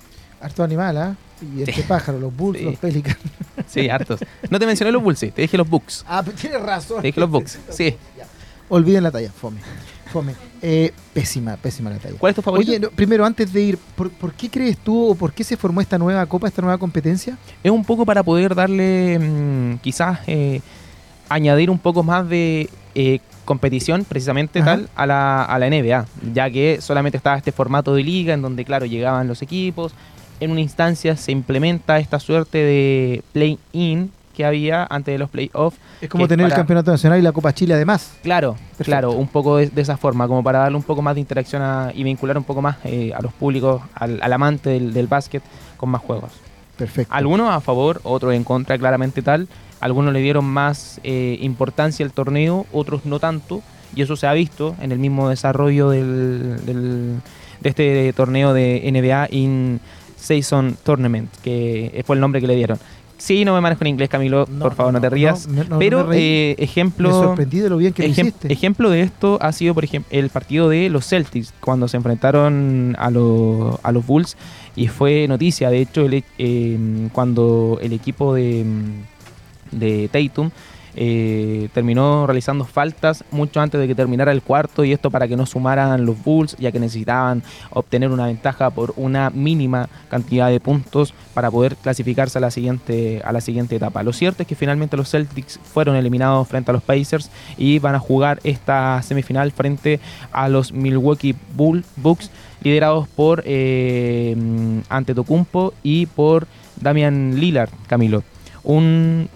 Harto 0.40 0.62
animal, 0.62 0.96
¿ah? 0.98 1.16
Y 1.56 1.62
este 1.62 1.82
pájaro, 1.82 2.18
los 2.18 2.34
Bulls, 2.34 2.58
Sí. 2.58 2.64
los 2.64 2.76
Pelicans. 2.76 3.18
Sí, 3.66 3.88
hartos. 3.88 4.20
No 4.50 4.58
te 4.58 4.66
mencioné 4.66 4.92
los 4.92 5.02
Bulls, 5.02 5.18
sí, 5.18 5.30
te 5.30 5.42
dije 5.42 5.56
los 5.56 5.68
Bucks. 5.68 6.04
Ah, 6.08 6.22
pero 6.24 6.36
tienes 6.36 6.62
razón. 6.62 7.00
Te 7.02 7.08
dije 7.08 7.20
los 7.20 7.30
Bucks, 7.30 7.58
sí. 7.70 7.94
Olviden 8.68 9.02
la 9.02 9.10
talla, 9.10 9.30
fome. 9.30 9.60
Fome. 10.16 10.34
Eh, 10.62 10.92
pésima, 11.12 11.56
pésima 11.58 11.90
la 11.90 11.98
talla. 11.98 12.16
¿Cuál 12.18 12.30
es 12.30 12.36
tu 12.36 12.40
favorito? 12.40 12.70
Oye, 12.70 12.80
no, 12.80 12.88
primero, 12.88 13.26
antes 13.26 13.52
de 13.52 13.60
ir, 13.60 13.78
¿por, 13.94 14.10
por 14.10 14.32
qué 14.32 14.48
crees 14.48 14.78
tú 14.78 15.10
o 15.10 15.14
por 15.14 15.34
qué 15.34 15.44
se 15.44 15.58
formó 15.58 15.82
esta 15.82 15.98
nueva 15.98 16.24
copa, 16.24 16.48
esta 16.48 16.62
nueva 16.62 16.78
competencia? 16.78 17.36
es 17.62 17.70
un 17.70 17.84
poco 17.84 18.06
para 18.06 18.22
poder 18.22 18.54
darle 18.54 19.18
mm, 19.18 19.78
quizás 19.82 20.20
eh, 20.26 20.62
añadir 21.28 21.68
un 21.68 21.78
poco 21.78 22.02
más 22.02 22.26
de 22.26 22.70
eh, 22.94 23.18
competición 23.44 24.04
precisamente 24.04 24.60
Ajá. 24.60 24.76
tal 24.76 24.88
a 24.94 25.04
la, 25.06 25.42
a 25.42 25.58
la 25.58 25.68
NBA, 25.68 26.06
ya 26.32 26.50
que 26.50 26.78
solamente 26.80 27.18
estaba 27.18 27.36
este 27.36 27.52
formato 27.52 27.94
de 27.94 28.02
liga 28.02 28.32
en 28.32 28.40
donde 28.40 28.64
claro 28.64 28.86
llegaban 28.86 29.28
los 29.28 29.42
equipos, 29.42 29.92
en 30.40 30.50
una 30.50 30.60
instancia 30.60 31.14
se 31.16 31.30
implementa 31.30 31.98
esta 31.98 32.18
suerte 32.20 32.56
de 32.56 33.22
play-in 33.34 34.10
que 34.36 34.44
había 34.44 34.86
antes 34.88 35.12
de 35.14 35.18
los 35.18 35.30
playoffs, 35.30 35.78
Es 36.00 36.08
como 36.08 36.28
tener 36.28 36.44
el 36.44 36.50
para- 36.50 36.60
campeonato 36.60 36.90
nacional 36.92 37.18
y 37.18 37.22
la 37.22 37.32
Copa 37.32 37.52
Chile 37.54 37.74
además. 37.74 38.12
claro, 38.22 38.52
Perfecto. 38.52 38.84
claro, 38.84 39.12
un 39.12 39.26
poco 39.28 39.56
de, 39.56 39.68
de 39.68 39.82
esa 39.82 39.96
forma, 39.96 40.28
como 40.28 40.42
para 40.44 40.60
darle 40.60 40.76
un 40.76 40.82
poco 40.82 41.02
más 41.02 41.14
de 41.14 41.20
interacción 41.22 41.62
a- 41.62 41.90
y 41.94 42.02
vincular 42.04 42.36
un 42.36 42.44
poco 42.44 42.60
más 42.62 42.76
eh, 42.84 43.12
a 43.16 43.22
los 43.22 43.32
públicos, 43.32 43.82
al, 43.94 44.20
al 44.22 44.32
amante 44.32 44.70
del, 44.70 44.92
del 44.92 45.06
básquet 45.06 45.42
con 45.76 45.88
más 45.88 46.02
juegos. 46.02 46.30
Perfecto. 46.76 47.12
Algunos 47.14 47.50
a 47.50 47.60
favor, 47.60 48.00
otros 48.04 48.34
en 48.34 48.44
contra, 48.44 48.76
claramente 48.76 49.22
tal. 49.22 49.48
Algunos 49.80 50.12
le 50.12 50.20
dieron 50.20 50.44
más 50.44 51.00
eh, 51.04 51.38
importancia 51.40 52.04
al 52.04 52.12
torneo, 52.12 52.66
otros 52.72 53.06
no 53.06 53.18
tanto. 53.18 53.62
Y 53.94 54.02
eso 54.02 54.16
se 54.16 54.26
ha 54.26 54.32
visto 54.34 54.74
en 54.82 54.92
el 54.92 54.98
mismo 54.98 55.28
desarrollo 55.30 55.88
del, 55.90 56.64
del- 56.66 57.20
de 57.60 57.68
este 57.70 58.12
torneo 58.12 58.52
de 58.52 58.82
NBA 58.92 59.28
In 59.30 59.80
Season 60.16 60.76
Tournament, 60.82 61.30
que 61.42 62.02
fue 62.06 62.16
el 62.16 62.20
nombre 62.20 62.40
que 62.40 62.46
le 62.46 62.56
dieron. 62.56 62.78
Sí, 63.18 63.44
no 63.46 63.54
me 63.54 63.60
manejo 63.62 63.82
en 63.82 63.88
inglés, 63.88 64.08
Camilo, 64.10 64.46
No, 64.50 64.64
por 64.64 64.74
favor, 64.74 64.92
no, 64.92 64.98
no, 64.98 65.00
te 65.02 65.08
rías. 65.10 65.48
no, 65.48 65.64
me- 65.64 65.78
Pero 65.78 66.04
me 66.06 66.16
eh, 66.18 66.54
Me 66.58 66.64
ejemplo, 66.64 67.10
sorprendí 67.10 67.60
de 67.60 67.70
lo 67.70 67.78
bien 67.78 67.92
que 67.94 68.02
lo 68.06 68.12
Ejem- 68.12 68.26
hiciste. 68.28 68.52
ejemplo 68.52 68.90
de 68.90 69.00
esto 69.00 69.38
ha 69.40 69.52
sido, 69.52 69.72
por 69.74 69.84
ejemplo, 69.84 70.08
el 70.16 70.28
partido 70.28 70.68
de 70.68 70.90
los 70.90 71.06
Celtics 71.08 71.54
cuando 71.60 71.88
se 71.88 71.96
enfrentaron 71.96 72.94
a, 72.98 73.10
los- 73.10 73.78
a 73.82 73.90
los 73.92 74.06
Bulls 74.06 74.36
y 74.76 74.88
fue 74.88 75.26
noticia, 75.28 75.70
de 75.70 75.80
hecho, 75.80 76.04
el 76.04 76.14
e- 76.14 76.24
eh, 76.38 77.08
cuando 77.12 77.78
el 77.80 77.94
equipo 77.94 78.34
de, 78.34 78.64
de 79.72 80.08
Tatum 80.12 80.50
eh, 80.96 81.68
terminó 81.74 82.26
realizando 82.26 82.64
faltas 82.64 83.22
mucho 83.30 83.60
antes 83.60 83.78
de 83.78 83.86
que 83.86 83.94
terminara 83.94 84.32
el 84.32 84.42
cuarto 84.42 84.82
y 84.82 84.92
esto 84.92 85.10
para 85.10 85.28
que 85.28 85.36
no 85.36 85.44
sumaran 85.44 86.06
los 86.06 86.22
Bulls 86.24 86.56
ya 86.58 86.72
que 86.72 86.80
necesitaban 86.80 87.42
obtener 87.70 88.10
una 88.10 88.26
ventaja 88.26 88.70
por 88.70 88.94
una 88.96 89.28
mínima 89.30 89.88
cantidad 90.08 90.48
de 90.48 90.58
puntos 90.58 91.12
para 91.34 91.50
poder 91.50 91.76
clasificarse 91.76 92.38
a 92.38 92.40
la 92.40 92.50
siguiente 92.50 93.20
a 93.24 93.32
la 93.32 93.40
siguiente 93.40 93.76
etapa. 93.76 94.02
Lo 94.02 94.12
cierto 94.12 94.42
es 94.42 94.48
que 94.48 94.54
finalmente 94.54 94.96
los 94.96 95.10
Celtics 95.10 95.60
fueron 95.62 95.96
eliminados 95.96 96.48
frente 96.48 96.70
a 96.70 96.74
los 96.74 96.82
Pacers 96.82 97.30
y 97.58 97.78
van 97.78 97.94
a 97.94 97.98
jugar 97.98 98.40
esta 98.42 99.02
semifinal 99.02 99.52
frente 99.52 100.00
a 100.32 100.48
los 100.48 100.72
Milwaukee 100.72 101.36
Bull 101.54 101.84
Bucks 101.96 102.30
liderados 102.62 103.06
por 103.08 103.42
eh, 103.44 104.34
Antetokounmpo 104.88 105.74
y 105.82 106.06
por 106.06 106.46
Damian 106.80 107.38
Lillard, 107.38 107.70
Camilo. 107.86 108.22
Un 108.64 109.28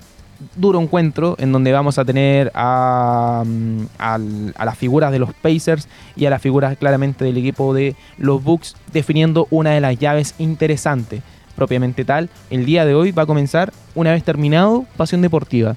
duro 0.57 0.81
encuentro 0.81 1.37
en 1.39 1.53
donde 1.53 1.73
vamos 1.73 1.99
a 1.99 2.05
tener 2.05 2.51
a, 2.55 3.43
mm, 3.47 3.85
a 3.99 4.19
las 4.65 4.79
figuras 4.79 5.13
de 5.13 5.19
los 5.19 5.33
Pacers 5.35 5.89
y 6.17 6.27
a 6.27 6.31
las 6.31 6.43
figuras 6.43 6.77
claramente 6.79 7.25
del 7.25 7.37
equipo 7.37 7.75
de 7.75 7.95
los 8.19 8.43
Bucks 8.43 8.77
definiendo 8.93 9.47
una 9.51 9.71
de 9.71 9.81
las 9.81 9.99
llaves 9.99 10.35
interesantes 10.39 11.23
propiamente 11.57 12.05
tal. 12.05 12.31
El 12.49 12.65
día 12.65 12.85
de 12.85 12.95
hoy 12.95 13.13
va 13.13 13.25
a 13.25 13.27
comenzar 13.27 13.73
una 13.95 14.13
vez 14.13 14.25
terminado 14.25 14.87
Pasión 14.97 15.21
Deportiva 15.21 15.77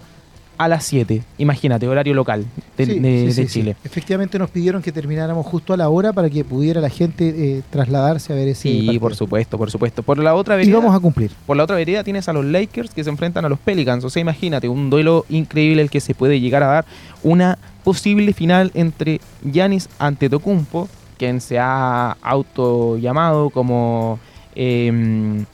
a 0.57 0.67
las 0.67 0.83
7. 0.85 1.23
Imagínate, 1.37 1.87
horario 1.87 2.13
local 2.13 2.45
de, 2.77 2.85
Sí, 2.85 2.99
de- 2.99 3.19
sí, 3.19 3.25
de 3.25 3.33
sí, 3.33 3.41
sí. 3.47 3.47
Chile. 3.59 3.75
Efectivamente 3.83 4.37
nos 4.39 4.49
pidieron 4.49 4.81
que 4.81 4.91
termináramos 4.91 5.45
justo 5.45 5.73
a 5.73 5.77
la 5.77 5.89
hora 5.89 6.13
para 6.13 6.29
que 6.29 6.43
pudiera 6.45 6.79
la 6.81 6.89
gente 6.89 7.27
eh, 7.57 7.61
trasladarse 7.69 8.31
a 8.33 8.35
ver 8.35 8.47
ese 8.49 8.61
Sí, 8.69 8.77
partido. 8.85 9.01
por 9.01 9.15
supuesto, 9.15 9.57
por 9.57 9.71
supuesto. 9.71 10.03
Por 10.03 10.19
la 10.19 10.35
otra 10.35 10.55
Y 10.55 10.57
vereda, 10.59 10.77
vamos 10.77 10.95
a 10.95 10.99
cumplir. 10.99 11.31
por 11.45 11.57
la 11.57 11.63
otra 11.63 11.75
vereda 11.75 12.03
tienes 12.03 12.29
a 12.29 12.33
los 12.33 12.45
Lakers 12.45 12.91
que 12.93 13.03
se 13.03 13.09
enfrentan 13.09 13.45
a 13.45 13.49
los 13.49 13.59
Pelicans. 13.59 14.03
O 14.03 14.09
sea, 14.09 14.21
imagínate, 14.21 14.67
un 14.69 14.89
duelo 14.89 15.25
increíble 15.29 15.81
el 15.81 15.89
que 15.89 15.99
se 16.01 16.13
puede 16.13 16.39
llegar 16.39 16.63
a 16.63 16.67
dar. 16.67 16.85
Una 17.23 17.57
posible 17.83 18.33
final 18.33 18.71
entre 18.75 19.19
Giannis 19.43 19.89
Antetokounmpo, 19.99 20.87
quien 21.17 21.41
se 21.41 21.57
ha 21.59 22.15
auto 22.21 22.97
llamado 22.97 23.49
como 23.49 24.19
em, 24.55 25.45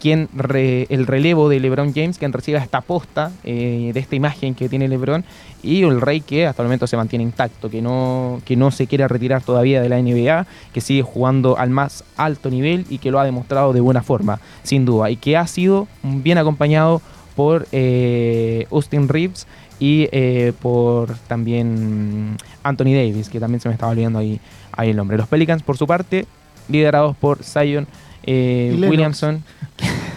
quien 0.00 0.28
re- 0.34 0.86
el 0.90 1.06
relevo 1.06 1.48
de 1.48 1.58
LeBron 1.60 1.92
James, 1.92 2.18
quien 2.18 2.32
recibe 2.32 2.58
esta 2.58 2.80
posta 2.80 3.32
eh, 3.44 3.90
de 3.92 4.00
esta 4.00 4.14
imagen 4.16 4.54
que 4.54 4.68
tiene 4.68 4.86
LeBron, 4.88 5.24
y 5.62 5.82
el 5.82 6.00
rey 6.00 6.20
que 6.20 6.46
hasta 6.46 6.62
el 6.62 6.68
momento 6.68 6.86
se 6.86 6.96
mantiene 6.96 7.24
intacto, 7.24 7.68
que 7.68 7.82
no, 7.82 8.40
que 8.44 8.54
no 8.56 8.70
se 8.70 8.86
quiere 8.86 9.08
retirar 9.08 9.42
todavía 9.42 9.82
de 9.82 9.88
la 9.88 10.00
NBA, 10.00 10.46
que 10.72 10.80
sigue 10.80 11.02
jugando 11.02 11.58
al 11.58 11.70
más 11.70 12.04
alto 12.16 12.48
nivel 12.48 12.86
y 12.88 12.98
que 12.98 13.10
lo 13.10 13.18
ha 13.18 13.24
demostrado 13.24 13.72
de 13.72 13.80
buena 13.80 14.02
forma, 14.02 14.40
sin 14.62 14.84
duda, 14.84 15.10
y 15.10 15.16
que 15.16 15.36
ha 15.36 15.46
sido 15.48 15.88
bien 16.02 16.38
acompañado 16.38 17.02
por 17.34 17.66
eh, 17.72 18.66
Austin 18.70 19.08
Reeves 19.08 19.46
y 19.80 20.08
eh, 20.12 20.52
por 20.60 21.16
también 21.28 22.36
Anthony 22.62 22.94
Davis, 22.94 23.28
que 23.28 23.40
también 23.40 23.60
se 23.60 23.68
me 23.68 23.74
estaba 23.74 23.92
olvidando 23.92 24.18
ahí, 24.20 24.40
ahí 24.72 24.90
el 24.90 24.96
nombre. 24.96 25.16
Los 25.16 25.28
Pelicans, 25.28 25.62
por 25.62 25.76
su 25.76 25.86
parte, 25.86 26.26
liderados 26.68 27.16
por 27.16 27.42
Zion 27.42 27.86
eh. 28.30 28.76
Williamson. 28.88 29.42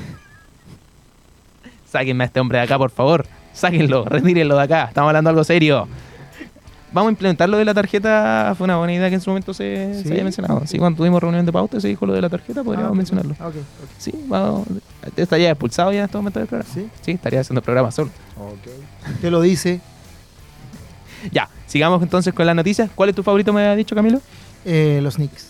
Sáquenme 1.91 2.23
a 2.23 2.27
este 2.27 2.39
hombre 2.39 2.57
de 2.59 2.63
acá, 2.63 2.77
por 2.77 2.91
favor. 2.91 3.25
Sáquenlo, 3.53 4.05
retírenlo 4.05 4.55
de 4.57 4.63
acá. 4.63 4.85
Estamos 4.85 5.09
hablando 5.09 5.29
de 5.29 5.31
algo 5.31 5.43
serio. 5.43 5.87
Vamos 6.93 7.09
a 7.09 7.11
implementar 7.11 7.47
lo 7.49 7.57
de 7.57 7.65
la 7.65 7.73
tarjeta. 7.73 8.53
Fue 8.57 8.65
una 8.65 8.77
buena 8.77 8.93
idea 8.93 9.07
que 9.09 9.15
en 9.15 9.21
su 9.21 9.29
momento 9.29 9.53
se, 9.53 9.93
se 9.95 10.03
¿Sí? 10.03 10.13
haya 10.13 10.23
mencionado. 10.23 10.61
Sí, 10.65 10.77
cuando 10.77 10.97
tuvimos 10.97 11.21
reunión 11.21 11.45
de 11.45 11.51
pauta 11.51 11.79
se 11.79 11.87
dijo 11.87 12.05
lo 12.05 12.13
de 12.13 12.21
la 12.21 12.29
tarjeta, 12.29 12.63
podríamos 12.63 12.91
Ah, 12.91 12.95
mencionarlo. 12.95 13.35
Ah, 13.39 13.47
ok, 13.47 13.55
ok. 13.55 13.89
Sí, 13.97 14.13
vamos. 14.27 14.67
¿Estaría 15.15 15.49
expulsado 15.51 15.91
ya 15.93 15.99
en 15.99 16.05
este 16.05 16.17
momento 16.17 16.39
del 16.39 16.47
programa? 16.49 16.73
¿Sí? 16.73 16.87
Sí, 17.01 17.11
estaría 17.11 17.39
haciendo 17.41 17.59
el 17.59 17.63
programa 17.63 17.91
solo. 17.91 18.09
Te 19.21 19.29
lo 19.31 19.39
dice 19.41 19.79
Ya, 21.31 21.47
sigamos 21.67 22.01
entonces 22.03 22.33
con 22.33 22.45
las 22.45 22.55
noticias. 22.55 22.89
¿Cuál 22.93 23.09
es 23.09 23.15
tu 23.15 23.23
favorito, 23.23 23.53
me 23.53 23.65
ha 23.67 23.75
dicho 23.75 23.95
Camilo? 23.95 24.21
eh, 24.65 24.99
los 25.01 25.15
Knicks. 25.15 25.47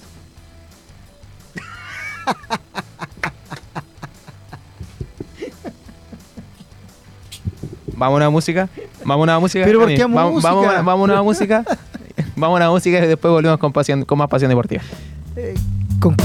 Vamos 8.01 8.15
a 8.15 8.17
una 8.17 8.29
música. 8.31 8.67
Vamos 9.05 9.21
a 9.21 9.23
una 9.23 9.39
música. 9.39 9.63
¿Pero 9.63 9.77
por 9.79 9.87
Cami. 9.87 9.95
qué 9.95 10.03
Vamos- 10.05 10.43
a- 10.43 10.81
vamos 10.81 11.09
a 11.09 11.13
una 11.13 11.21
música. 11.21 11.63
vamos 12.35 12.55
a 12.55 12.57
una 12.57 12.69
música 12.71 12.97
y 12.97 13.07
después 13.07 13.31
volvemos 13.31 13.59
con, 13.59 13.71
pasión, 13.71 14.05
con 14.05 14.17
más 14.17 14.27
pasión 14.27 14.49
deportiva. 14.49 14.81
Eh, 15.35 15.53
con- 15.99 16.15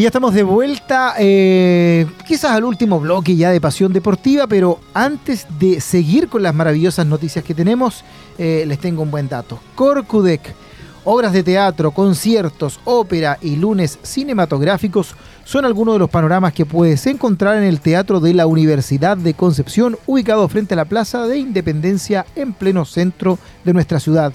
ya 0.00 0.08
estamos 0.08 0.34
de 0.34 0.42
vuelta, 0.42 1.14
eh, 1.18 2.06
quizás 2.26 2.50
al 2.50 2.64
último 2.64 2.98
bloque 2.98 3.36
ya 3.36 3.50
de 3.50 3.60
Pasión 3.60 3.92
Deportiva, 3.92 4.48
pero 4.48 4.80
antes 4.92 5.46
de 5.60 5.80
seguir 5.80 6.28
con 6.28 6.42
las 6.42 6.52
maravillosas 6.52 7.06
noticias 7.06 7.44
que 7.44 7.54
tenemos, 7.54 8.04
eh, 8.36 8.64
les 8.66 8.80
tengo 8.80 9.02
un 9.02 9.12
buen 9.12 9.28
dato. 9.28 9.60
Corcudec, 9.76 10.52
obras 11.04 11.32
de 11.32 11.44
teatro, 11.44 11.92
conciertos, 11.92 12.80
ópera 12.84 13.38
y 13.40 13.54
lunes 13.54 14.00
cinematográficos 14.02 15.14
son 15.44 15.64
algunos 15.64 15.94
de 15.94 16.00
los 16.00 16.10
panoramas 16.10 16.52
que 16.52 16.66
puedes 16.66 17.06
encontrar 17.06 17.56
en 17.56 17.64
el 17.64 17.80
Teatro 17.80 18.18
de 18.18 18.34
la 18.34 18.46
Universidad 18.46 19.16
de 19.16 19.34
Concepción, 19.34 19.96
ubicado 20.06 20.48
frente 20.48 20.74
a 20.74 20.78
la 20.78 20.86
Plaza 20.86 21.28
de 21.28 21.38
Independencia 21.38 22.26
en 22.34 22.52
pleno 22.52 22.84
centro 22.84 23.38
de 23.64 23.72
nuestra 23.72 24.00
ciudad. 24.00 24.32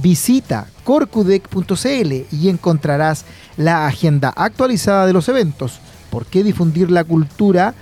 Visita 0.00 0.66
corcudec.cl 0.84 2.12
y 2.30 2.48
encontrarás 2.48 3.24
la 3.56 3.86
agenda 3.86 4.32
actualizada 4.34 5.06
de 5.06 5.12
los 5.12 5.28
eventos. 5.28 5.80
¿Por 6.10 6.26
qué 6.26 6.42
difundir 6.42 6.90
la 6.90 7.04
cultura 7.04 7.74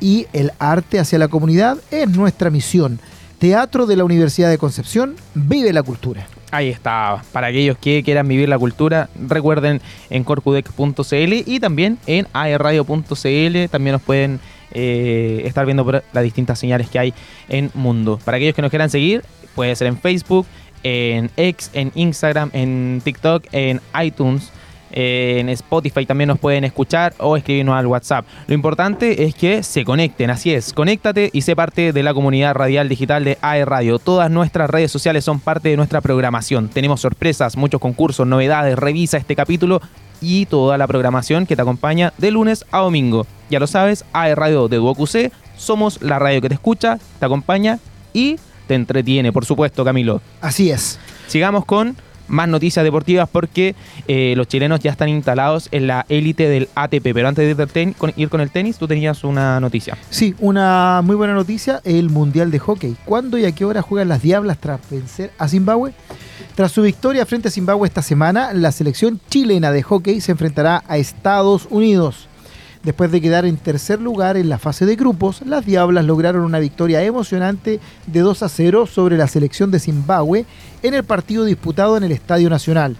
y 0.00 0.26
el 0.32 0.52
arte 0.58 0.98
hacia 0.98 1.18
la 1.18 1.28
comunidad? 1.28 1.78
Es 1.90 2.08
nuestra 2.08 2.50
misión. 2.50 2.98
Teatro 3.38 3.86
de 3.86 3.96
la 3.96 4.04
Universidad 4.04 4.50
de 4.50 4.58
Concepción, 4.58 5.16
vive 5.34 5.72
la 5.72 5.82
cultura. 5.82 6.26
Ahí 6.52 6.68
está. 6.68 7.22
Para 7.32 7.48
aquellos 7.48 7.78
que 7.78 8.02
quieran 8.04 8.28
vivir 8.28 8.48
la 8.48 8.58
cultura, 8.58 9.08
recuerden 9.26 9.80
en 10.10 10.22
corcudec.cl 10.22 11.32
y 11.46 11.60
también 11.60 11.98
en 12.06 12.28
aerradio.cl. 12.32 13.68
También 13.70 13.92
nos 13.92 14.02
pueden 14.02 14.38
eh, 14.72 15.42
estar 15.44 15.64
viendo 15.64 15.84
por 15.84 16.04
las 16.12 16.24
distintas 16.24 16.58
señales 16.58 16.88
que 16.88 16.98
hay 16.98 17.14
en 17.48 17.70
Mundo. 17.74 18.20
Para 18.24 18.36
aquellos 18.36 18.54
que 18.54 18.62
nos 18.62 18.70
quieran 18.70 18.90
seguir, 18.90 19.24
puede 19.54 19.74
ser 19.76 19.86
en 19.88 19.98
Facebook, 19.98 20.46
en 20.82 21.30
X, 21.36 21.70
en 21.74 21.92
Instagram, 21.94 22.50
en 22.52 23.00
TikTok, 23.04 23.44
en 23.52 23.80
iTunes. 24.02 24.52
En 24.94 25.48
Spotify 25.48 26.04
también 26.04 26.28
nos 26.28 26.38
pueden 26.38 26.64
escuchar 26.64 27.14
o 27.18 27.36
escribirnos 27.38 27.76
al 27.76 27.86
WhatsApp. 27.86 28.26
Lo 28.46 28.54
importante 28.54 29.24
es 29.24 29.34
que 29.34 29.62
se 29.62 29.84
conecten, 29.84 30.28
así 30.28 30.52
es. 30.52 30.74
Conéctate 30.74 31.30
y 31.32 31.40
sé 31.40 31.56
parte 31.56 31.94
de 31.94 32.02
la 32.02 32.12
comunidad 32.12 32.54
radial 32.54 32.90
digital 32.90 33.24
de 33.24 33.38
AE 33.40 33.64
Radio. 33.64 33.98
Todas 33.98 34.30
nuestras 34.30 34.68
redes 34.68 34.92
sociales 34.92 35.24
son 35.24 35.40
parte 35.40 35.70
de 35.70 35.78
nuestra 35.78 36.02
programación. 36.02 36.68
Tenemos 36.68 37.00
sorpresas, 37.00 37.56
muchos 37.56 37.80
concursos, 37.80 38.26
novedades. 38.26 38.78
Revisa 38.78 39.16
este 39.16 39.34
capítulo 39.34 39.80
y 40.20 40.44
toda 40.44 40.76
la 40.76 40.86
programación 40.86 41.46
que 41.46 41.56
te 41.56 41.62
acompaña 41.62 42.12
de 42.18 42.30
lunes 42.30 42.66
a 42.70 42.80
domingo. 42.80 43.26
Ya 43.48 43.60
lo 43.60 43.66
sabes, 43.66 44.04
AE 44.12 44.34
Radio 44.34 44.68
de 44.68 44.78
UOQC. 44.78 45.32
Somos 45.56 46.02
la 46.02 46.18
radio 46.18 46.42
que 46.42 46.48
te 46.48 46.54
escucha, 46.54 46.98
te 47.18 47.24
acompaña 47.24 47.78
y 48.12 48.36
te 48.72 48.76
entretiene, 48.76 49.32
por 49.32 49.44
supuesto, 49.44 49.84
Camilo. 49.84 50.22
Así 50.40 50.70
es. 50.70 50.98
Sigamos 51.26 51.66
con 51.66 51.94
más 52.28 52.48
noticias 52.48 52.82
deportivas 52.82 53.28
porque 53.30 53.74
eh, 54.08 54.32
los 54.34 54.48
chilenos 54.48 54.80
ya 54.80 54.90
están 54.90 55.10
instalados 55.10 55.68
en 55.72 55.86
la 55.86 56.06
élite 56.08 56.48
del 56.48 56.70
ATP. 56.74 57.12
Pero 57.12 57.28
antes 57.28 57.44
de 57.44 57.50
ir, 57.50 57.56
del 57.56 57.68
ten- 57.68 57.92
con, 57.92 58.14
ir 58.16 58.30
con 58.30 58.40
el 58.40 58.50
tenis, 58.50 58.78
tú 58.78 58.88
tenías 58.88 59.24
una 59.24 59.60
noticia. 59.60 59.98
Sí, 60.08 60.34
una 60.38 61.02
muy 61.04 61.14
buena 61.16 61.34
noticia, 61.34 61.82
el 61.84 62.08
Mundial 62.08 62.50
de 62.50 62.58
Hockey. 62.60 62.96
¿Cuándo 63.04 63.36
y 63.36 63.44
a 63.44 63.52
qué 63.52 63.66
hora 63.66 63.82
juegan 63.82 64.08
las 64.08 64.22
Diablas 64.22 64.56
tras 64.58 64.80
vencer 64.90 65.32
a 65.36 65.48
Zimbabue? 65.48 65.92
Tras 66.54 66.72
su 66.72 66.80
victoria 66.80 67.26
frente 67.26 67.48
a 67.48 67.50
Zimbabue 67.50 67.86
esta 67.86 68.00
semana, 68.00 68.54
la 68.54 68.72
selección 68.72 69.20
chilena 69.28 69.70
de 69.70 69.82
hockey 69.82 70.22
se 70.22 70.32
enfrentará 70.32 70.82
a 70.88 70.96
Estados 70.96 71.66
Unidos. 71.68 72.28
Después 72.84 73.12
de 73.12 73.20
quedar 73.20 73.44
en 73.46 73.56
tercer 73.58 74.00
lugar 74.00 74.36
en 74.36 74.48
la 74.48 74.58
fase 74.58 74.86
de 74.86 74.96
grupos, 74.96 75.42
las 75.46 75.64
Diablas 75.64 76.04
lograron 76.04 76.44
una 76.44 76.58
victoria 76.58 77.02
emocionante 77.04 77.78
de 78.08 78.20
2 78.20 78.42
a 78.42 78.48
0 78.48 78.86
sobre 78.86 79.16
la 79.16 79.28
selección 79.28 79.70
de 79.70 79.78
Zimbabue 79.78 80.46
en 80.82 80.94
el 80.94 81.04
partido 81.04 81.44
disputado 81.44 81.96
en 81.96 82.02
el 82.02 82.10
Estadio 82.10 82.50
Nacional. 82.50 82.96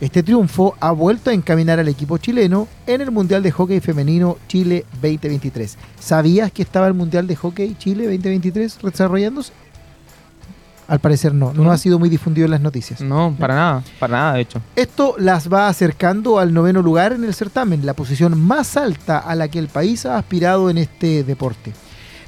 Este 0.00 0.22
triunfo 0.22 0.76
ha 0.80 0.92
vuelto 0.92 1.28
a 1.28 1.34
encaminar 1.34 1.78
al 1.78 1.88
equipo 1.88 2.16
chileno 2.16 2.68
en 2.86 3.02
el 3.02 3.10
Mundial 3.10 3.42
de 3.42 3.50
Hockey 3.50 3.80
Femenino 3.80 4.38
Chile 4.46 4.86
2023. 5.02 5.76
¿Sabías 5.98 6.50
que 6.50 6.62
estaba 6.62 6.86
el 6.86 6.94
Mundial 6.94 7.26
de 7.26 7.36
Hockey 7.36 7.74
Chile 7.78 8.04
2023 8.04 8.78
desarrollándose? 8.82 9.52
Al 10.88 11.00
parecer 11.00 11.34
no, 11.34 11.52
no 11.52 11.64
No. 11.64 11.70
ha 11.70 11.76
sido 11.78 11.98
muy 11.98 12.08
difundido 12.08 12.46
en 12.46 12.50
las 12.50 12.62
noticias. 12.62 13.00
No, 13.02 13.36
para 13.38 13.54
nada, 13.54 13.82
para 14.00 14.16
nada, 14.16 14.32
de 14.34 14.40
hecho. 14.40 14.60
Esto 14.74 15.14
las 15.18 15.52
va 15.52 15.68
acercando 15.68 16.38
al 16.38 16.52
noveno 16.54 16.80
lugar 16.82 17.12
en 17.12 17.24
el 17.24 17.34
certamen, 17.34 17.84
la 17.84 17.92
posición 17.94 18.40
más 18.40 18.76
alta 18.78 19.18
a 19.18 19.34
la 19.34 19.48
que 19.48 19.58
el 19.58 19.68
país 19.68 20.06
ha 20.06 20.16
aspirado 20.16 20.70
en 20.70 20.78
este 20.78 21.24
deporte. 21.24 21.74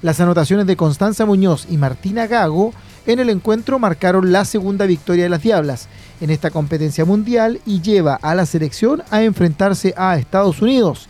Las 0.02 0.20
anotaciones 0.20 0.66
de 0.66 0.76
Constanza 0.76 1.24
Muñoz 1.26 1.66
y 1.70 1.78
Martina 1.78 2.26
Gago 2.26 2.72
en 3.06 3.18
el 3.18 3.30
encuentro 3.30 3.78
marcaron 3.78 4.30
la 4.30 4.44
segunda 4.44 4.84
victoria 4.86 5.24
de 5.24 5.30
las 5.30 5.42
Diablas 5.42 5.88
en 6.20 6.28
esta 6.30 6.50
competencia 6.50 7.04
mundial 7.06 7.60
y 7.64 7.80
lleva 7.80 8.18
a 8.20 8.34
la 8.34 8.44
selección 8.44 9.02
a 9.10 9.22
enfrentarse 9.22 9.94
a 9.96 10.16
Estados 10.16 10.60
Unidos 10.60 11.08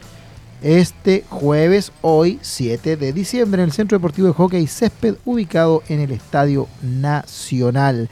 este 0.62 1.24
jueves, 1.28 1.92
hoy 2.02 2.38
7 2.42 2.96
de 2.96 3.12
diciembre, 3.12 3.62
en 3.62 3.68
el 3.68 3.72
Centro 3.72 3.98
Deportivo 3.98 4.28
de 4.28 4.34
Hockey 4.34 4.66
Césped, 4.66 5.16
ubicado 5.24 5.82
en 5.88 6.00
el 6.00 6.10
Estadio 6.10 6.68
Nacional. 6.82 8.10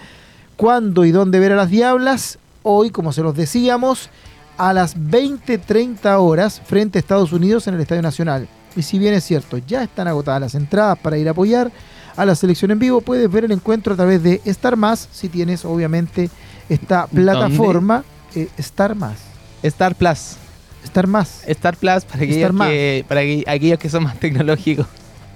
¿Cuándo 0.57 1.05
y 1.05 1.13
dónde 1.13 1.41
ver 1.41 1.53
a 1.53 1.57
las 1.57 1.71
Diablas? 1.71 2.39
Hoy, 2.63 2.91
como 2.91 3.13
se 3.13 3.23
los 3.23 3.35
decíamos, 3.35 4.11
a 4.57 4.73
las 4.73 4.97
20.30 4.97 6.19
horas 6.19 6.61
frente 6.65 6.99
a 6.99 7.01
Estados 7.01 7.33
Unidos 7.33 7.67
en 7.67 7.75
el 7.75 7.81
Estadio 7.81 8.03
Nacional. 8.03 8.49
Y 8.77 8.83
si 8.83 8.99
bien 8.99 9.15
es 9.15 9.25
cierto, 9.25 9.59
ya 9.59 9.83
están 9.83 10.09
agotadas 10.09 10.41
las 10.41 10.55
entradas 10.55 10.99
para 10.99 11.19
ir 11.19 11.29
a 11.29 11.33
apoyar 11.33 11.71
a 12.17 12.27
la 12.27 12.35
selección 12.35 12.73
en 12.73 12.81
vivo, 12.81 13.01
puedes 13.01 13.31
ver 13.31 13.45
el 13.45 13.53
encuentro 13.53 13.93
a 13.93 13.97
través 13.97 14.23
de 14.23 14.41
Star 14.45 14.77
Más, 14.77 15.09
si 15.13 15.29
tienes 15.29 15.65
obviamente 15.65 16.29
esta 16.69 17.07
plataforma 17.07 18.03
eh, 18.35 18.49
Star 18.57 18.97
Más. 18.97 19.19
Star 19.63 19.95
Plus. 19.95 20.48
Star 20.85 21.07
Más. 21.07 21.43
Star 21.47 21.77
Plus 21.77 22.05
para 22.05 22.17
aquellos, 22.17 22.37
Star 22.37 22.53
más. 22.53 22.69
que, 22.69 23.05
para 23.09 23.23
aqu- 23.23 23.45
aquellos 23.47 23.79
que 23.79 23.89
son 23.91 24.05
más 24.05 24.19
tecnológicos. 24.19 24.87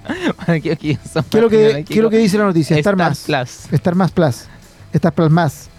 para 0.37 0.53
aquellos 0.53 0.77
que 0.79 0.97
son 1.11 1.23
¿Qué 1.29 1.41
más 1.41 1.49
que, 1.49 1.85
qué 1.87 1.93
es 1.95 2.01
lo 2.01 2.09
que 2.09 2.17
dice 2.17 2.37
la 2.37 2.45
noticia? 2.45 2.77
Star, 2.77 2.93
Star 2.95 3.07
Más. 3.09 3.19
Plus. 3.19 3.73
Star 3.73 3.95
Más 3.95 4.11
Plus. 4.11 4.35
Star 4.93 5.13
Plus 5.13 5.29
Más. 5.29 5.69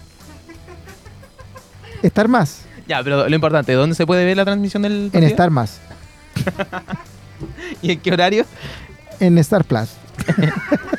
Star 2.02 2.28
Más. 2.28 2.60
Ya, 2.86 3.02
pero 3.02 3.28
lo 3.28 3.34
importante, 3.34 3.72
¿dónde 3.72 3.94
se 3.94 4.06
puede 4.06 4.24
ver 4.24 4.36
la 4.36 4.44
transmisión 4.44 4.82
del 4.82 4.92
En 4.92 5.10
partido? 5.10 5.28
Star 5.30 5.50
Más. 5.50 5.78
¿Y 7.82 7.92
en 7.92 8.00
qué 8.00 8.12
horario? 8.12 8.44
En 9.20 9.38
Star 9.38 9.64
Plus. 9.64 9.88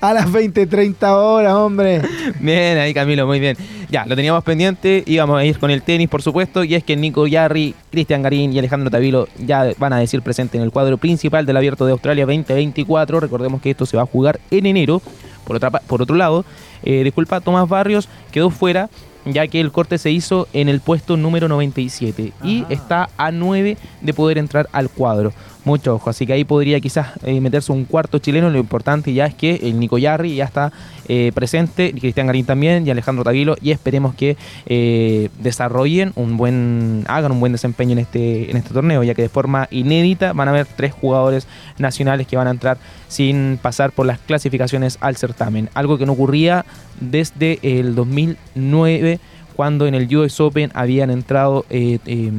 a 0.00 0.14
las 0.14 0.26
20.30 0.26 1.02
horas, 1.14 1.54
hombre. 1.54 2.02
Bien, 2.40 2.78
ahí 2.78 2.94
Camilo, 2.94 3.26
muy 3.26 3.40
bien. 3.40 3.56
Ya, 3.90 4.06
lo 4.06 4.16
teníamos 4.16 4.42
pendiente, 4.44 5.02
íbamos 5.06 5.38
a 5.38 5.44
ir 5.44 5.58
con 5.58 5.70
el 5.70 5.82
tenis, 5.82 6.08
por 6.08 6.22
supuesto, 6.22 6.64
y 6.64 6.74
es 6.74 6.84
que 6.84 6.96
Nico 6.96 7.26
Yarri, 7.26 7.74
Cristian 7.90 8.22
Garín 8.22 8.52
y 8.52 8.58
Alejandro 8.58 8.90
Tavilo 8.90 9.28
ya 9.38 9.72
van 9.78 9.92
a 9.92 9.98
decir 9.98 10.22
presente 10.22 10.56
en 10.56 10.62
el 10.62 10.70
cuadro 10.70 10.96
principal 10.96 11.44
del 11.44 11.56
Abierto 11.56 11.86
de 11.86 11.92
Australia 11.92 12.24
2024. 12.24 13.20
Recordemos 13.20 13.60
que 13.60 13.70
esto 13.70 13.86
se 13.86 13.96
va 13.96 14.04
a 14.04 14.06
jugar 14.06 14.40
en 14.50 14.66
enero. 14.66 15.02
Por, 15.44 15.56
otra, 15.56 15.70
por 15.70 16.02
otro 16.02 16.14
lado, 16.16 16.44
eh, 16.84 17.02
disculpa, 17.02 17.40
Tomás 17.40 17.68
Barrios 17.68 18.08
quedó 18.30 18.50
fuera 18.50 18.88
ya 19.24 19.46
que 19.48 19.60
el 19.60 19.72
corte 19.72 19.98
se 19.98 20.10
hizo 20.10 20.48
en 20.52 20.68
el 20.68 20.80
puesto 20.80 21.16
número 21.16 21.48
97 21.48 22.32
y 22.42 22.62
Ajá. 22.62 22.72
está 22.72 23.10
a 23.16 23.30
9 23.30 23.76
de 24.00 24.14
poder 24.14 24.38
entrar 24.38 24.68
al 24.72 24.88
cuadro. 24.88 25.32
Mucho 25.64 25.96
ojo, 25.96 26.08
así 26.08 26.26
que 26.26 26.32
ahí 26.32 26.44
podría 26.44 26.80
quizás 26.80 27.08
eh, 27.22 27.38
meterse 27.40 27.70
un 27.70 27.84
cuarto 27.84 28.18
chileno. 28.18 28.48
Lo 28.48 28.58
importante 28.58 29.12
ya 29.12 29.26
es 29.26 29.34
que 29.34 29.56
el 29.62 29.78
Nico 29.78 29.98
Yarri 29.98 30.34
ya 30.34 30.44
está 30.44 30.72
eh, 31.06 31.32
presente, 31.34 31.92
Cristian 31.92 32.26
Garín 32.28 32.46
también 32.46 32.86
y 32.86 32.90
Alejandro 32.90 33.24
Tavilo 33.24 33.56
y 33.60 33.70
esperemos 33.70 34.14
que 34.14 34.38
eh, 34.66 35.28
desarrollen 35.38 36.12
un 36.16 36.38
buen, 36.38 37.04
hagan 37.08 37.32
un 37.32 37.40
buen 37.40 37.52
desempeño 37.52 37.92
en 37.92 37.98
este, 37.98 38.50
en 38.50 38.56
este 38.56 38.72
torneo, 38.72 39.02
ya 39.02 39.14
que 39.14 39.22
de 39.22 39.28
forma 39.28 39.68
inédita 39.70 40.32
van 40.32 40.48
a 40.48 40.52
haber 40.52 40.66
tres 40.66 40.94
jugadores 40.94 41.46
nacionales 41.78 42.26
que 42.26 42.36
van 42.36 42.46
a 42.46 42.52
entrar 42.52 42.78
sin 43.08 43.58
pasar 43.60 43.92
por 43.92 44.06
las 44.06 44.18
clasificaciones 44.18 44.96
al 45.00 45.16
certamen, 45.16 45.68
algo 45.74 45.98
que 45.98 46.06
no 46.06 46.12
ocurría 46.12 46.64
desde 47.00 47.58
el 47.62 47.94
2009 47.94 49.20
cuando 49.60 49.86
en 49.86 49.94
el 49.94 50.16
US 50.16 50.40
Open 50.40 50.70
habían 50.72 51.10
entrado 51.10 51.66
eh, 51.68 51.98
eh, 52.06 52.30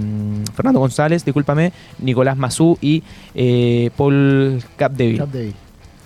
Fernando 0.56 0.80
González, 0.80 1.24
discúlpame, 1.24 1.72
Nicolás 2.00 2.36
Mazú 2.36 2.80
y 2.82 3.04
eh, 3.36 3.92
Paul 3.96 4.60
Capdeville. 4.76 5.20
Capdeville. 5.20 5.54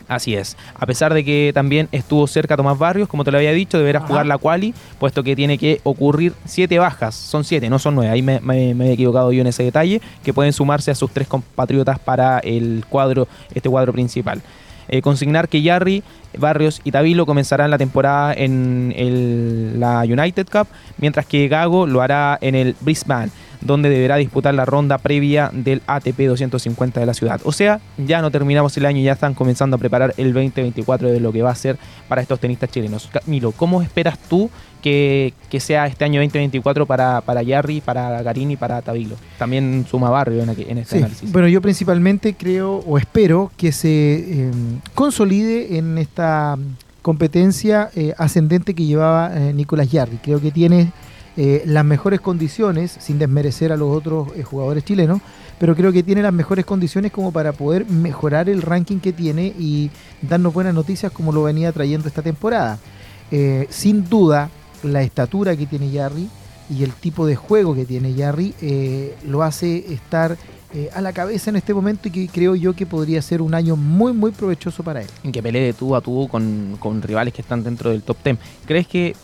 Así 0.09 0.35
es. 0.35 0.57
A 0.77 0.85
pesar 0.85 1.13
de 1.13 1.23
que 1.23 1.51
también 1.53 1.87
estuvo 1.93 2.27
cerca 2.27 2.57
Tomás 2.57 2.77
Barrios, 2.77 3.07
como 3.07 3.23
te 3.23 3.31
lo 3.31 3.37
había 3.37 3.53
dicho, 3.53 3.77
deberá 3.77 3.99
Ajá. 3.99 4.07
jugar 4.09 4.25
la 4.25 4.37
quali, 4.37 4.73
puesto 4.99 5.23
que 5.23 5.37
tiene 5.37 5.57
que 5.57 5.79
ocurrir 5.85 6.33
siete 6.43 6.77
bajas. 6.79 7.15
Son 7.15 7.45
siete, 7.45 7.69
no 7.69 7.79
son 7.79 7.95
nueve. 7.95 8.11
Ahí 8.11 8.21
me, 8.21 8.41
me- 8.41 8.75
me 8.75 8.89
he 8.89 8.91
equivocado 8.91 9.31
yo 9.31 9.39
en 9.39 9.47
ese 9.47 9.63
detalle, 9.63 10.01
que 10.21 10.33
pueden 10.33 10.51
sumarse 10.51 10.91
a 10.91 10.95
sus 10.95 11.11
tres 11.11 11.29
compatriotas 11.29 11.97
para 11.97 12.39
el 12.39 12.83
cuadro, 12.89 13.25
este 13.53 13.69
cuadro 13.69 13.93
principal. 13.93 14.41
Eh, 14.87 15.01
consignar 15.01 15.49
que 15.49 15.61
Yarri 15.61 16.03
Barrios 16.37 16.81
y 16.83 16.91
Tavilo 16.91 17.25
comenzarán 17.25 17.71
la 17.71 17.77
temporada 17.77 18.33
en 18.33 18.93
el- 18.95 19.79
la 19.79 20.01
United 20.01 20.47
Cup, 20.51 20.67
mientras 20.97 21.25
que 21.25 21.47
Gago 21.47 21.87
lo 21.87 22.01
hará 22.01 22.37
en 22.41 22.55
el 22.55 22.75
Brisbane, 22.81 23.31
donde 23.61 23.89
deberá 23.89 24.17
disputar 24.17 24.53
la 24.53 24.65
ronda 24.65 24.97
previa 24.99 25.49
del 25.53 25.81
ATP 25.87 26.27
250 26.27 26.99
de 26.99 27.05
la 27.05 27.13
ciudad. 27.13 27.41
O 27.45 27.51
sea, 27.51 27.79
ya 27.97 28.21
no 28.21 28.29
terminamos 28.29 28.75
el 28.77 28.85
año, 28.85 29.01
ya 29.01 29.13
están 29.13 29.33
comenzando 29.33 29.77
a 29.77 29.79
preparar 29.79 30.13
el 30.17 30.33
2024 30.33 31.09
de 31.09 31.19
lo 31.19 31.31
que 31.31 31.41
va 31.41 31.51
a 31.51 31.55
ser 31.55 31.77
para 32.07 32.21
estos 32.21 32.39
tenistas 32.39 32.69
chilenos. 32.69 33.09
Camilo, 33.11 33.51
¿cómo 33.53 33.81
esperas 33.81 34.19
tú 34.19 34.51
que, 34.85 35.33
que 35.49 35.59
sea 35.59 35.87
este 35.87 36.05
año 36.05 36.21
2024 36.21 36.85
para, 36.85 37.21
para 37.21 37.41
Yarri, 37.41 37.81
para 37.81 38.21
Garini 38.21 38.53
y 38.53 38.55
para 38.55 38.83
Tavilo? 38.83 39.15
También 39.39 39.83
suma 39.89 40.11
barrio 40.11 40.43
en, 40.43 40.49
en 40.51 40.77
este 40.77 40.91
Sí, 40.91 40.97
análisis. 40.99 41.31
bueno, 41.31 41.47
yo 41.47 41.59
principalmente 41.59 42.35
creo 42.35 42.83
o 42.85 42.99
espero 42.99 43.51
que 43.57 43.71
se 43.71 43.89
eh, 43.89 44.51
consolide 44.93 45.77
en 45.79 45.97
esta 45.97 46.55
competencia 47.01 47.89
eh, 47.95 48.13
ascendente 48.19 48.75
que 48.75 48.85
llevaba 48.85 49.31
eh, 49.35 49.53
Nicolás 49.53 49.89
Yarri. 49.91 50.17
Creo 50.17 50.39
que 50.39 50.51
tiene 50.51 50.91
eh, 51.35 51.63
las 51.65 51.83
mejores 51.83 52.21
condiciones, 52.21 52.95
sin 52.99 53.17
desmerecer 53.17 53.71
a 53.71 53.77
los 53.77 53.89
otros 53.89 54.27
jugadores 54.43 54.85
chilenos, 54.85 55.19
pero 55.57 55.75
creo 55.75 55.91
que 55.91 56.03
tiene 56.03 56.21
las 56.21 56.31
mejores 56.33 56.63
condiciones 56.63 57.11
como 57.11 57.31
para 57.31 57.53
poder 57.53 57.87
mejorar 57.89 58.49
el 58.49 58.61
ranking 58.61 58.99
que 58.99 59.13
tiene 59.13 59.47
y 59.57 59.89
darnos 60.21 60.53
buenas 60.53 60.75
noticias 60.75 61.11
como 61.11 61.31
lo 61.31 61.41
venía 61.41 61.71
trayendo 61.71 62.07
esta 62.07 62.21
temporada. 62.21 62.77
Eh, 63.31 63.65
sin 63.71 64.07
duda, 64.07 64.49
la 64.85 65.01
estatura 65.01 65.55
que 65.55 65.65
tiene 65.65 65.91
Yarri 65.91 66.29
y 66.69 66.83
el 66.83 66.93
tipo 66.93 67.25
de 67.25 67.35
juego 67.35 67.75
que 67.75 67.85
tiene 67.85 68.13
Yarri 68.13 68.53
eh, 68.61 69.15
lo 69.27 69.43
hace 69.43 69.93
estar 69.93 70.37
eh, 70.73 70.89
a 70.93 71.01
la 71.01 71.13
cabeza 71.13 71.49
en 71.49 71.57
este 71.57 71.73
momento 71.73 72.07
y 72.07 72.11
que 72.11 72.27
creo 72.27 72.55
yo 72.55 72.73
que 72.73 72.85
podría 72.85 73.21
ser 73.21 73.41
un 73.41 73.53
año 73.53 73.75
muy 73.75 74.13
muy 74.13 74.31
provechoso 74.31 74.83
para 74.83 75.01
él. 75.01 75.07
que 75.31 75.43
pelee 75.43 75.67
de 75.67 75.73
tú 75.73 75.95
a 75.95 76.01
tú 76.01 76.27
con, 76.29 76.77
con 76.79 77.01
rivales 77.01 77.33
que 77.33 77.41
están 77.41 77.63
dentro 77.63 77.91
del 77.91 78.01
top 78.01 78.17
10. 78.23 78.37
¿Crees 78.65 78.87
que 78.87 79.15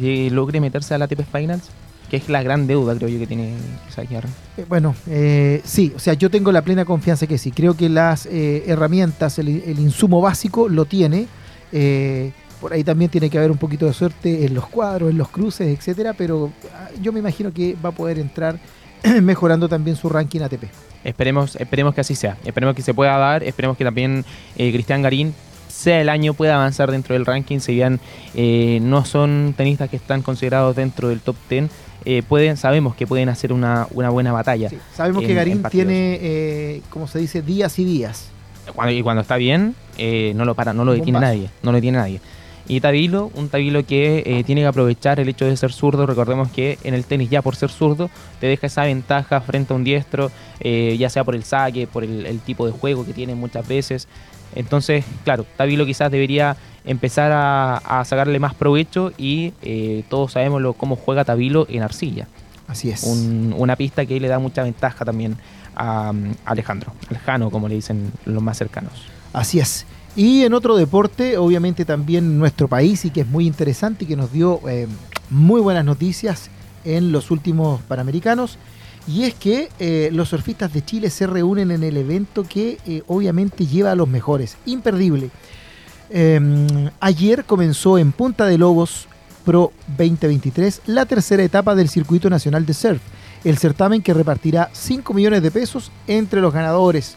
eh, 0.00 0.28
logre 0.30 0.60
meterse 0.60 0.94
a 0.94 0.98
la 0.98 1.06
ATP 1.06 1.22
Finals? 1.30 1.70
Que 2.10 2.16
es 2.16 2.28
la 2.30 2.42
gran 2.42 2.66
deuda, 2.66 2.94
creo 2.94 3.08
yo, 3.08 3.18
que 3.18 3.26
tiene. 3.26 3.54
Eh, 4.56 4.64
bueno, 4.66 4.94
eh, 5.06 5.60
sí, 5.64 5.92
o 5.94 5.98
sea, 5.98 6.14
yo 6.14 6.30
tengo 6.30 6.50
la 6.52 6.62
plena 6.62 6.86
confianza 6.86 7.26
que 7.26 7.36
sí. 7.36 7.50
Creo 7.52 7.76
que 7.76 7.90
las 7.90 8.24
eh, 8.26 8.64
herramientas, 8.66 9.38
el, 9.38 9.48
el 9.48 9.78
insumo 9.78 10.22
básico 10.22 10.68
lo 10.68 10.86
tiene. 10.86 11.26
Por 12.60 12.72
ahí 12.72 12.82
también 12.82 13.10
tiene 13.10 13.30
que 13.30 13.38
haber 13.38 13.50
un 13.50 13.58
poquito 13.58 13.86
de 13.86 13.92
suerte 13.92 14.44
en 14.44 14.54
los 14.54 14.66
cuadros, 14.66 15.10
en 15.10 15.18
los 15.18 15.28
cruces, 15.28 15.68
etcétera, 15.78 16.12
pero 16.14 16.50
ah, 16.74 16.88
yo 17.00 17.12
me 17.12 17.20
imagino 17.20 17.52
que 17.52 17.76
va 17.84 17.90
a 17.90 17.92
poder 17.92 18.18
entrar 18.18 18.58
mejorando 19.22 19.68
también 19.68 19.96
su 19.96 20.08
ranking 20.08 20.40
ATP. 20.40 20.64
Esperemos, 21.04 21.56
esperemos 21.56 21.94
que 21.94 22.00
así 22.00 22.14
sea. 22.14 22.36
Esperemos 22.44 22.74
que 22.74 22.82
se 22.82 22.92
pueda 22.94 23.16
dar. 23.16 23.44
Esperemos 23.44 23.76
que 23.76 23.84
también 23.84 24.24
eh, 24.56 24.72
Cristian 24.72 25.02
Garín 25.02 25.32
sea 25.68 26.00
el 26.00 26.08
año 26.08 26.34
pueda 26.34 26.56
avanzar 26.56 26.90
dentro 26.90 27.14
del 27.14 27.24
ranking. 27.24 27.60
Si 27.60 27.72
bien 27.74 28.00
eh, 28.34 28.80
no 28.82 29.04
son 29.04 29.54
tenistas 29.56 29.88
que 29.88 29.96
están 29.96 30.22
considerados 30.22 30.74
dentro 30.74 31.08
del 31.08 31.20
top 31.20 31.36
10, 31.48 31.70
eh, 32.04 32.22
pueden, 32.28 32.56
sabemos 32.56 32.96
que 32.96 33.06
pueden 33.06 33.28
hacer 33.28 33.52
una, 33.52 33.86
una 33.92 34.10
buena 34.10 34.32
batalla. 34.32 34.68
Sí, 34.68 34.78
sabemos 34.94 35.22
En- 35.22 35.28
que 35.28 35.34
Garín 35.34 35.62
tiene, 35.70 36.82
como 36.90 37.06
se 37.06 37.20
dice, 37.20 37.42
días 37.42 37.78
y 37.78 37.84
días. 37.84 38.30
Cuando, 38.74 38.92
y 38.92 39.02
cuando 39.02 39.22
está 39.22 39.36
bien, 39.36 39.76
no 40.34 40.44
lo 40.44 40.54
para, 40.56 40.72
no 40.72 40.84
lo 40.84 40.92
detiene 40.92 41.20
nadie. 41.20 41.48
No 41.62 41.70
lo 41.70 41.76
detiene 41.76 41.98
nadie. 41.98 42.20
Y 42.68 42.80
Tabilo, 42.80 43.30
un 43.34 43.48
Tabilo 43.48 43.84
que 43.86 44.22
eh, 44.26 44.44
tiene 44.44 44.60
que 44.60 44.66
aprovechar 44.66 45.18
el 45.20 45.28
hecho 45.28 45.46
de 45.46 45.56
ser 45.56 45.72
zurdo. 45.72 46.04
Recordemos 46.06 46.50
que 46.50 46.78
en 46.84 46.92
el 46.92 47.04
tenis 47.04 47.30
ya 47.30 47.40
por 47.40 47.56
ser 47.56 47.70
zurdo 47.70 48.10
te 48.40 48.46
deja 48.46 48.66
esa 48.66 48.84
ventaja 48.84 49.40
frente 49.40 49.72
a 49.72 49.76
un 49.76 49.84
diestro, 49.84 50.30
eh, 50.60 50.94
ya 50.98 51.08
sea 51.08 51.24
por 51.24 51.34
el 51.34 51.44
saque, 51.44 51.86
por 51.86 52.04
el, 52.04 52.26
el 52.26 52.40
tipo 52.40 52.66
de 52.66 52.72
juego 52.72 53.06
que 53.06 53.14
tiene 53.14 53.34
muchas 53.34 53.66
veces. 53.66 54.06
Entonces, 54.54 55.04
claro, 55.24 55.46
Tabilo 55.56 55.86
quizás 55.86 56.10
debería 56.10 56.56
empezar 56.84 57.32
a, 57.32 57.78
a 57.78 58.04
sacarle 58.04 58.38
más 58.38 58.54
provecho 58.54 59.12
y 59.16 59.52
eh, 59.62 60.04
todos 60.10 60.32
sabemos 60.32 60.60
lo, 60.60 60.74
cómo 60.74 60.96
juega 60.96 61.24
Tabilo 61.24 61.66
en 61.70 61.82
arcilla. 61.82 62.26
Así 62.66 62.90
es. 62.90 63.02
Un- 63.04 63.54
una 63.56 63.76
pista 63.76 64.04
que 64.04 64.20
le 64.20 64.28
da 64.28 64.38
mucha 64.38 64.62
ventaja 64.62 65.04
también 65.06 65.36
a, 65.74 66.10
um, 66.10 66.34
Alejandro, 66.44 66.92
Aljano, 67.10 67.50
como 67.50 67.66
le 67.68 67.76
dicen 67.76 68.12
los 68.26 68.42
más 68.42 68.58
cercanos. 68.58 68.92
Así 69.32 69.58
es. 69.58 69.86
Y 70.16 70.42
en 70.42 70.54
otro 70.54 70.76
deporte, 70.76 71.36
obviamente 71.36 71.84
también 71.84 72.38
nuestro 72.38 72.66
país 72.68 73.04
y 73.04 73.10
que 73.10 73.20
es 73.20 73.26
muy 73.26 73.46
interesante 73.46 74.04
y 74.04 74.08
que 74.08 74.16
nos 74.16 74.32
dio 74.32 74.60
eh, 74.68 74.88
muy 75.30 75.60
buenas 75.60 75.84
noticias 75.84 76.50
en 76.84 77.12
los 77.12 77.30
últimos 77.30 77.80
Panamericanos. 77.82 78.58
Y 79.08 79.24
es 79.24 79.34
que 79.34 79.70
eh, 79.78 80.10
los 80.12 80.28
surfistas 80.28 80.72
de 80.74 80.84
Chile 80.84 81.08
se 81.08 81.26
reúnen 81.26 81.70
en 81.70 81.82
el 81.82 81.96
evento 81.96 82.44
que 82.44 82.78
eh, 82.86 83.02
obviamente 83.06 83.66
lleva 83.66 83.92
a 83.92 83.94
los 83.94 84.06
mejores. 84.06 84.58
Imperdible. 84.66 85.30
Eh, 86.10 86.90
ayer 87.00 87.44
comenzó 87.44 87.98
en 87.98 88.12
Punta 88.12 88.46
de 88.46 88.58
Lobos 88.58 89.08
Pro 89.44 89.72
2023 89.96 90.82
la 90.86 91.06
tercera 91.06 91.42
etapa 91.42 91.74
del 91.74 91.88
Circuito 91.88 92.28
Nacional 92.28 92.66
de 92.66 92.74
Surf, 92.74 93.00
el 93.44 93.56
certamen 93.56 94.02
que 94.02 94.12
repartirá 94.12 94.68
5 94.72 95.14
millones 95.14 95.42
de 95.42 95.50
pesos 95.50 95.90
entre 96.06 96.42
los 96.42 96.52
ganadores. 96.52 97.16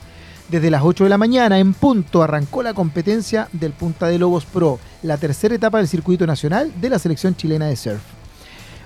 Desde 0.51 0.69
las 0.69 0.83
8 0.83 1.05
de 1.05 1.09
la 1.09 1.17
mañana 1.17 1.59
en 1.59 1.73
punto 1.73 2.21
arrancó 2.21 2.61
la 2.61 2.73
competencia 2.73 3.47
del 3.53 3.71
Punta 3.71 4.07
de 4.07 4.19
Lobos 4.19 4.43
Pro, 4.43 4.79
la 5.01 5.15
tercera 5.15 5.55
etapa 5.55 5.77
del 5.77 5.87
Circuito 5.87 6.27
Nacional 6.27 6.73
de 6.81 6.89
la 6.89 6.99
selección 6.99 7.37
chilena 7.37 7.67
de 7.67 7.77
surf. 7.77 8.01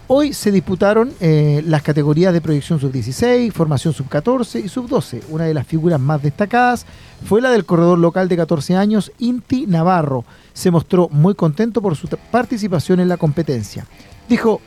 Hoy 0.08 0.34
se 0.34 0.52
disputaron 0.52 1.12
eh, 1.20 1.64
las 1.66 1.82
categorías 1.82 2.34
de 2.34 2.42
proyección 2.42 2.80
sub-16, 2.80 3.52
formación 3.52 3.96
sub-14 3.96 4.64
y 4.64 4.70
sub-12. 4.70 5.24
Una 5.30 5.46
de 5.46 5.56
las 5.56 5.66
figuras 5.66 6.00
más 6.00 6.22
destacadas 6.22 6.86
fue 7.26 7.42
la 7.42 7.50
del 7.50 7.66
corredor 7.66 7.98
local 7.98 8.28
de 8.28 8.38
14 8.38 8.76
años, 8.76 9.12
Inti 9.18 9.66
Navarro. 9.66 10.24
Se 10.54 10.70
mostró 10.70 11.10
muy 11.10 11.34
contento 11.34 11.82
por 11.82 11.96
su 11.96 12.08
participación 12.08 13.00
en 13.00 13.10
la 13.10 13.18
competencia. 13.18 13.88
Dijo, 14.30 14.62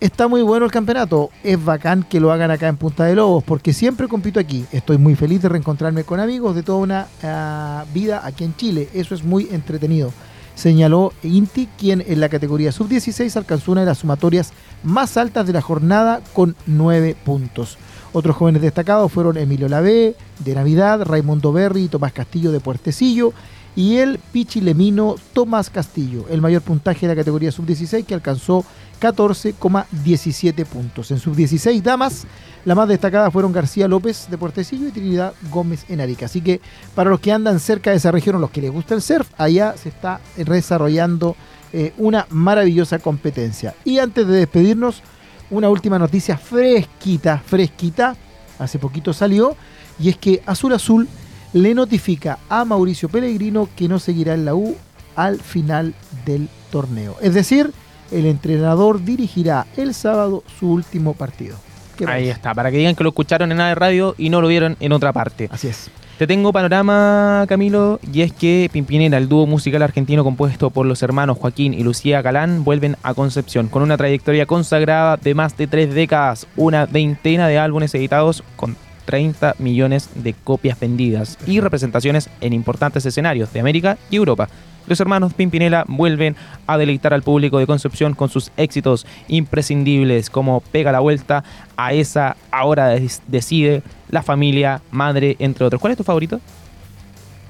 está 0.00 0.28
muy 0.28 0.42
bueno 0.42 0.64
el 0.64 0.72
campeonato, 0.72 1.30
es 1.44 1.62
bacán 1.62 2.02
que 2.02 2.20
lo 2.20 2.32
hagan 2.32 2.50
acá 2.50 2.68
en 2.68 2.76
Punta 2.76 3.04
de 3.04 3.14
Lobos, 3.14 3.44
porque 3.44 3.72
siempre 3.72 4.08
compito 4.08 4.40
aquí. 4.40 4.64
Estoy 4.72 4.98
muy 4.98 5.14
feliz 5.14 5.42
de 5.42 5.48
reencontrarme 5.48 6.04
con 6.04 6.18
amigos 6.18 6.56
de 6.56 6.62
toda 6.62 6.78
una 6.78 7.06
ah, 7.22 7.84
vida 7.92 8.22
aquí 8.24 8.44
en 8.44 8.56
Chile. 8.56 8.88
Eso 8.94 9.14
es 9.14 9.22
muy 9.22 9.48
entretenido 9.50 10.12
señaló 10.60 11.12
Inti, 11.22 11.68
quien 11.78 12.04
en 12.06 12.20
la 12.20 12.28
categoría 12.28 12.70
sub-16 12.70 13.34
alcanzó 13.36 13.72
una 13.72 13.80
de 13.80 13.86
las 13.86 13.98
sumatorias 13.98 14.52
más 14.82 15.16
altas 15.16 15.46
de 15.46 15.54
la 15.54 15.62
jornada 15.62 16.20
con 16.34 16.54
9 16.66 17.16
puntos. 17.24 17.78
Otros 18.12 18.36
jóvenes 18.36 18.60
destacados 18.60 19.10
fueron 19.10 19.38
Emilio 19.38 19.68
Lavé, 19.68 20.16
de 20.40 20.54
Navidad, 20.54 21.02
Raimundo 21.04 21.52
Berry 21.52 21.84
y 21.84 21.88
Tomás 21.88 22.12
Castillo 22.12 22.52
de 22.52 22.60
Puertecillo, 22.60 23.32
y 23.80 23.96
el 23.96 24.18
pichilemino 24.18 25.16
Tomás 25.32 25.70
Castillo, 25.70 26.26
el 26.28 26.42
mayor 26.42 26.60
puntaje 26.60 27.06
de 27.06 27.14
la 27.14 27.18
categoría 27.18 27.50
sub-16 27.50 28.04
que 28.04 28.12
alcanzó 28.12 28.62
14,17 29.00 30.66
puntos. 30.66 31.10
En 31.10 31.18
sub-16 31.18 31.80
damas, 31.80 32.26
la 32.66 32.74
más 32.74 32.86
destacada 32.88 33.30
fueron 33.30 33.54
García 33.54 33.88
López 33.88 34.26
de 34.30 34.36
Puertecillo 34.36 34.86
y 34.86 34.90
Trinidad 34.90 35.32
Gómez 35.50 35.86
en 35.88 36.02
Arica. 36.02 36.26
Así 36.26 36.42
que 36.42 36.60
para 36.94 37.08
los 37.08 37.20
que 37.20 37.32
andan 37.32 37.58
cerca 37.58 37.90
de 37.90 37.96
esa 37.96 38.10
región 38.10 38.36
o 38.36 38.38
los 38.38 38.50
que 38.50 38.60
les 38.60 38.70
gusta 38.70 38.94
el 38.94 39.00
surf, 39.00 39.26
allá 39.38 39.74
se 39.78 39.88
está 39.88 40.20
desarrollando 40.36 41.34
eh, 41.72 41.94
una 41.96 42.26
maravillosa 42.28 42.98
competencia. 42.98 43.74
Y 43.86 43.98
antes 43.98 44.26
de 44.26 44.40
despedirnos, 44.40 45.02
una 45.50 45.70
última 45.70 45.98
noticia 45.98 46.36
fresquita, 46.36 47.42
fresquita, 47.46 48.14
hace 48.58 48.78
poquito 48.78 49.14
salió, 49.14 49.56
y 49.98 50.10
es 50.10 50.18
que 50.18 50.42
Azul 50.44 50.74
Azul 50.74 51.08
le 51.52 51.74
notifica 51.74 52.38
a 52.48 52.64
Mauricio 52.64 53.08
Pellegrino 53.08 53.68
que 53.76 53.88
no 53.88 53.98
seguirá 53.98 54.34
en 54.34 54.44
la 54.44 54.54
U 54.54 54.76
al 55.16 55.40
final 55.40 55.94
del 56.24 56.48
torneo. 56.70 57.16
Es 57.20 57.34
decir, 57.34 57.72
el 58.10 58.26
entrenador 58.26 59.04
dirigirá 59.04 59.66
el 59.76 59.94
sábado 59.94 60.44
su 60.58 60.70
último 60.70 61.14
partido. 61.14 61.56
¿Qué 61.96 62.06
Ahí 62.06 62.28
está, 62.28 62.54
para 62.54 62.70
que 62.70 62.78
digan 62.78 62.94
que 62.94 63.04
lo 63.04 63.10
escucharon 63.10 63.52
en 63.52 63.60
AE 63.60 63.74
Radio 63.74 64.14
y 64.16 64.30
no 64.30 64.40
lo 64.40 64.48
vieron 64.48 64.76
en 64.80 64.92
otra 64.92 65.12
parte. 65.12 65.48
Así 65.52 65.68
es. 65.68 65.90
Te 66.20 66.26
tengo 66.26 66.52
panorama, 66.52 67.46
Camilo, 67.48 67.98
y 68.12 68.20
es 68.20 68.32
que 68.32 68.68
Pimpinela, 68.70 69.16
el 69.16 69.26
dúo 69.26 69.46
musical 69.46 69.82
argentino 69.82 70.22
compuesto 70.22 70.68
por 70.68 70.84
los 70.84 71.02
hermanos 71.02 71.38
Joaquín 71.38 71.72
y 71.72 71.82
Lucía 71.82 72.22
Calán, 72.22 72.62
vuelven 72.62 72.96
a 73.02 73.14
Concepción 73.14 73.68
con 73.68 73.82
una 73.82 73.96
trayectoria 73.96 74.44
consagrada 74.44 75.16
de 75.16 75.34
más 75.34 75.56
de 75.56 75.66
tres 75.66 75.94
décadas, 75.94 76.46
una 76.56 76.84
veintena 76.84 77.48
de 77.48 77.58
álbumes 77.58 77.94
editados 77.94 78.44
con 78.56 78.76
30 79.04 79.56
millones 79.58 80.10
de 80.14 80.34
copias 80.34 80.78
vendidas 80.78 81.38
y 81.46 81.60
representaciones 81.60 82.30
en 82.40 82.52
importantes 82.52 83.04
escenarios 83.06 83.52
de 83.52 83.60
América 83.60 83.98
y 84.10 84.16
Europa. 84.16 84.48
Los 84.86 85.00
hermanos 85.00 85.34
Pimpinela 85.34 85.84
vuelven 85.86 86.36
a 86.66 86.78
deleitar 86.78 87.14
al 87.14 87.22
público 87.22 87.58
de 87.58 87.66
Concepción 87.66 88.14
con 88.14 88.28
sus 88.28 88.50
éxitos 88.56 89.06
imprescindibles 89.28 90.30
como 90.30 90.60
Pega 90.60 90.90
la 90.90 91.00
Vuelta, 91.00 91.44
a 91.76 91.92
esa 91.92 92.36
ahora 92.50 92.96
decide, 93.28 93.82
La 94.08 94.22
Familia, 94.22 94.82
Madre, 94.90 95.36
entre 95.38 95.64
otros. 95.64 95.80
¿Cuál 95.80 95.92
es 95.92 95.96
tu 95.96 96.04
favorito? 96.04 96.40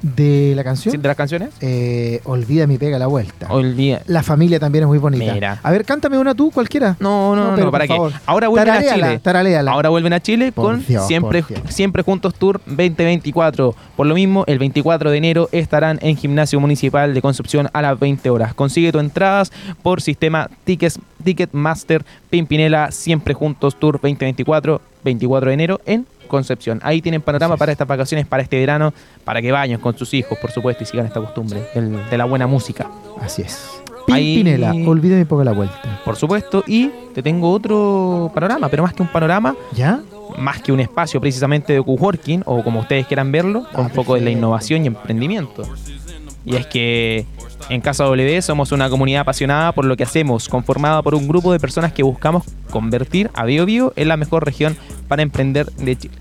De 0.02 0.52
la 0.56 0.64
canción. 0.64 0.92
¿Sí, 0.92 0.98
¿De 0.98 1.08
las 1.08 1.16
canciones? 1.16 1.50
Eh, 1.60 2.20
Olvida 2.24 2.66
mi 2.66 2.78
pega 2.78 2.98
la 2.98 3.06
vuelta. 3.06 3.48
Olvida. 3.50 4.02
La 4.06 4.22
familia 4.22 4.58
también 4.58 4.84
es 4.84 4.88
muy 4.88 4.98
bonita. 4.98 5.32
Mira. 5.32 5.60
A 5.62 5.70
ver, 5.70 5.84
cántame 5.84 6.18
una 6.18 6.34
tú, 6.34 6.50
cualquiera. 6.50 6.96
No, 7.00 7.34
no, 7.36 7.50
no, 7.50 7.56
pero 7.56 7.70
¿para 7.70 7.86
qué? 7.86 7.94
favor. 7.94 8.12
Ahora 8.26 8.48
vuelven 8.48 8.74
a 8.74 8.94
Chile. 8.94 9.20
Ahora 9.68 9.88
vuelven 9.88 10.12
a 10.12 10.20
Chile 10.20 10.52
Por 10.52 10.76
con 10.76 10.86
Dios, 10.86 11.06
siempre, 11.06 11.44
siempre 11.68 12.02
Juntos 12.02 12.34
Tour 12.34 12.60
2024. 12.66 13.74
Por 13.96 14.06
lo 14.06 14.14
mismo, 14.14 14.44
el 14.46 14.58
24 14.58 15.10
de 15.10 15.18
enero 15.18 15.48
estarán 15.52 15.98
en 16.02 16.16
Gimnasio 16.16 16.60
Municipal 16.60 17.14
de 17.14 17.22
Concepción 17.22 17.68
a 17.72 17.82
las 17.82 17.98
20 17.98 18.30
horas. 18.30 18.54
Consigue 18.54 18.92
tus 18.92 19.00
entradas 19.00 19.52
por 19.82 20.00
sistema 20.00 20.48
Tickets, 20.64 20.98
Ticketmaster 21.22 22.04
Pimpinela 22.30 22.90
Siempre 22.90 23.34
Juntos 23.34 23.78
Tour 23.78 23.94
2024, 23.94 24.80
24 25.04 25.48
de 25.48 25.54
enero 25.54 25.80
en 25.86 26.06
Concepción. 26.28 26.78
Ahí 26.84 27.02
tienen 27.02 27.22
panorama 27.22 27.56
para 27.56 27.72
estas 27.72 27.88
vacaciones, 27.88 28.24
para 28.24 28.42
este 28.44 28.56
verano, 28.58 28.92
para 29.24 29.42
que 29.42 29.50
vayan 29.50 29.80
con 29.80 29.98
sus 29.98 30.14
hijos, 30.14 30.38
por 30.38 30.52
supuesto, 30.52 30.84
y 30.84 30.86
sigan 30.86 31.06
esta 31.06 31.18
costumbre 31.20 31.60
del- 31.74 32.08
de 32.08 32.16
la 32.18 32.24
buena 32.24 32.46
música. 32.46 32.88
Así 33.20 33.42
es. 33.42 33.82
Ahí- 34.12 34.36
Pimpinela, 34.36 34.70
Olvida 34.88 35.16
mi 35.16 35.24
poco 35.24 35.42
la 35.42 35.50
vuelta. 35.52 36.00
Por 36.04 36.14
supuesto, 36.16 36.62
y 36.68 36.90
te 37.14 37.22
tengo 37.22 37.50
otro 37.50 38.30
panorama, 38.32 38.68
pero 38.68 38.84
más 38.84 38.94
que 38.94 39.02
un 39.02 39.08
panorama, 39.08 39.56
¿Ya? 39.74 40.00
más 40.38 40.62
que 40.62 40.70
un 40.72 40.78
espacio 40.80 41.20
precisamente 41.20 41.72
de 41.72 41.82
coworking, 41.82 42.42
o 42.46 42.62
como 42.62 42.78
ustedes 42.80 43.06
quieran 43.08 43.32
verlo, 43.32 43.66
con 43.72 43.86
Ah, 43.86 43.88
foco 43.88 44.16
en 44.16 44.22
la 44.22 44.26
perfecto. 44.26 44.38
innovación 44.38 44.84
y 44.84 44.86
emprendimiento. 44.86 45.62
Y 46.44 46.54
es 46.56 46.66
que 46.66 47.26
en 47.68 47.80
Casa 47.80 48.04
W 48.04 48.42
somos 48.42 48.72
una 48.72 48.88
comunidad 48.88 49.22
apasionada 49.22 49.72
por 49.72 49.84
lo 49.84 49.96
que 49.96 50.04
hacemos, 50.04 50.48
conformada 50.48 51.02
por 51.02 51.14
un 51.14 51.28
grupo 51.28 51.52
de 51.52 51.60
personas 51.60 51.92
que 51.92 52.02
buscamos 52.02 52.44
convertir 52.70 53.30
a 53.34 53.44
Bio 53.44 53.66
Bio 53.66 53.92
en 53.96 54.08
la 54.08 54.16
mejor 54.16 54.44
región 54.44 54.76
para 55.08 55.22
emprender 55.22 55.66
de 55.72 55.96
Chile. 55.96 56.16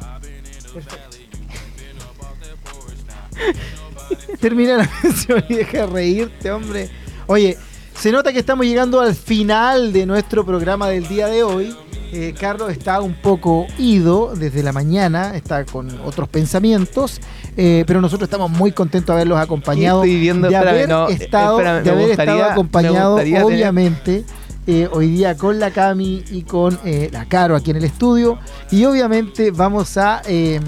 Termina 4.40 4.78
la 4.78 4.88
canción 5.02 5.44
y 5.50 5.56
deja 5.56 5.80
de 5.80 5.88
reírte, 5.88 6.52
hombre. 6.52 6.90
Oye, 7.28 7.58
se 8.00 8.12
nota 8.12 8.32
que 8.32 8.40
estamos 8.40 8.66
llegando 8.66 9.02
al 9.02 9.14
final 9.14 9.92
de 9.92 10.06
nuestro 10.06 10.46
programa 10.46 10.88
del 10.90 11.08
día 11.08 11.28
de 11.28 11.44
hoy. 11.44 11.76
Eh, 12.12 12.34
Carlos 12.40 12.72
está 12.72 13.02
un 13.02 13.14
poco 13.14 13.68
ido 13.78 14.34
desde 14.36 14.64
la 14.64 14.72
mañana, 14.72 15.36
está 15.36 15.64
con 15.66 15.90
otros 16.06 16.28
pensamientos, 16.28 17.20
eh, 17.56 17.84
pero 17.86 18.02
nosotros 18.02 18.28
estamos 18.28 18.50
muy 18.50 18.72
contentos 18.72 19.08
de 19.14 19.22
haberlos 19.22 19.40
acompañado, 19.40 20.04
Estoy 20.04 20.20
viendo- 20.20 20.48
de 20.48 20.56
espérame, 20.56 20.74
haber 20.76 20.90
no, 20.90 21.08
estado, 21.10 21.60
espérame, 21.60 21.84
de 21.84 21.90
haber 21.92 22.08
gustaría- 22.08 22.34
estado 22.34 22.52
acompañado, 22.52 23.18
tener- 23.18 23.44
obviamente, 23.44 24.24
eh, 24.66 24.88
hoy 24.92 25.08
día 25.12 25.38
con 25.38 25.60
la 25.60 25.70
Cami 25.70 26.24
y 26.32 26.44
con 26.44 26.80
eh, 26.84 27.10
la 27.12 27.26
Caro 27.26 27.56
aquí 27.56 27.70
en 27.72 27.78
el 27.78 27.84
estudio, 27.84 28.40
y 28.72 28.86
obviamente 28.86 29.52
vamos 29.52 29.96
a 29.98 30.24
eh, 30.26 30.60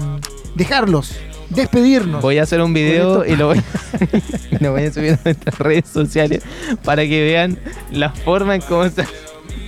dejarlos, 0.54 1.12
despedirnos. 1.54 2.22
Voy 2.22 2.38
a 2.38 2.42
hacer 2.42 2.60
un 2.60 2.72
video 2.74 3.24
y 3.24 3.36
lo 3.36 3.48
voy, 3.48 3.62
lo 4.60 4.72
voy 4.72 4.84
a 4.84 4.92
subir 4.92 5.12
a 5.12 5.18
nuestras 5.24 5.58
redes 5.58 5.88
sociales 5.88 6.42
para 6.84 7.02
que 7.02 7.22
vean 7.24 7.58
la 7.90 8.10
forma 8.10 8.54
en 8.54 8.60
cómo 8.62 8.88
se 8.88 9.04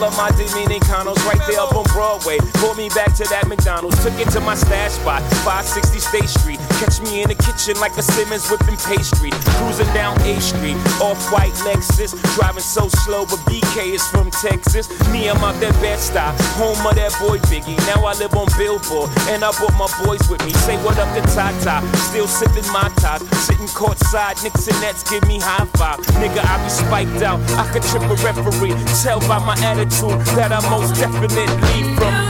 All 0.00 0.08
of 0.08 0.16
my 0.16 0.30
Dominicanos 0.30 1.20
right 1.28 1.40
there 1.46 1.60
up 1.60 1.76
on 1.76 1.84
Broadway. 1.92 2.38
Pulled 2.56 2.78
me 2.78 2.88
back 2.88 3.12
to 3.20 3.24
that 3.28 3.44
McDonald's. 3.46 4.00
Took 4.02 4.16
it 4.16 4.32
to 4.32 4.40
my 4.40 4.54
stash 4.54 4.92
spot, 4.96 5.20
560 5.44 6.00
State 6.00 6.30
Street. 6.40 6.58
Catch 6.80 7.04
me 7.04 7.20
in 7.20 7.28
the 7.28 7.36
kitchen 7.36 7.76
like 7.76 7.92
a 7.98 8.02
Simmons 8.02 8.48
whipping 8.48 8.80
pastry. 8.88 9.28
Cruising 9.60 9.92
down 9.92 10.16
A 10.24 10.40
Street, 10.40 10.80
off-white 11.04 11.52
Lexus. 11.68 12.16
Driving 12.32 12.64
so 12.64 12.88
slow, 13.04 13.28
but 13.28 13.44
BK 13.44 13.92
is 13.92 14.04
from 14.08 14.32
Texas. 14.40 14.88
Me, 15.12 15.28
I'm 15.28 15.36
out 15.44 15.60
that 15.60 15.76
Bed-Stuy, 15.84 16.32
home 16.56 16.80
of 16.80 16.96
that 16.96 17.12
boy 17.20 17.36
Biggie. 17.52 17.76
Now 17.84 18.00
I 18.08 18.16
live 18.16 18.32
on 18.32 18.48
Billboard, 18.56 19.12
and 19.28 19.44
I 19.44 19.52
brought 19.60 19.76
my 19.76 19.90
boys 20.00 20.24
with 20.32 20.40
me. 20.48 20.56
Say 20.64 20.80
what 20.80 20.96
up 20.96 21.12
to 21.12 21.20
Tata, 21.36 21.84
still 22.08 22.24
sipping 22.26 22.64
my 22.72 22.88
top. 23.04 23.20
Sitting 23.44 23.68
courtside, 23.76 24.40
Knicks 24.40 24.64
and 24.64 24.80
Nets 24.80 25.04
give 25.04 25.28
me 25.28 25.36
high 25.44 25.68
five. 25.76 26.00
Nigga, 26.16 26.40
I 26.40 26.56
be 26.64 26.72
spiked 26.72 27.20
out, 27.20 27.36
I 27.60 27.68
could 27.68 27.84
trip 27.84 28.08
a 28.08 28.16
referee. 28.24 28.72
Tell 29.04 29.20
by 29.28 29.36
my 29.44 29.60
attitude 29.60 29.89
that 30.36 30.52
I 30.52 30.70
most 30.70 30.94
definitely 30.94 31.94
from. 31.96 32.29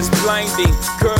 is 0.00 0.08
blinding. 0.22 0.74
Girl 0.98 1.19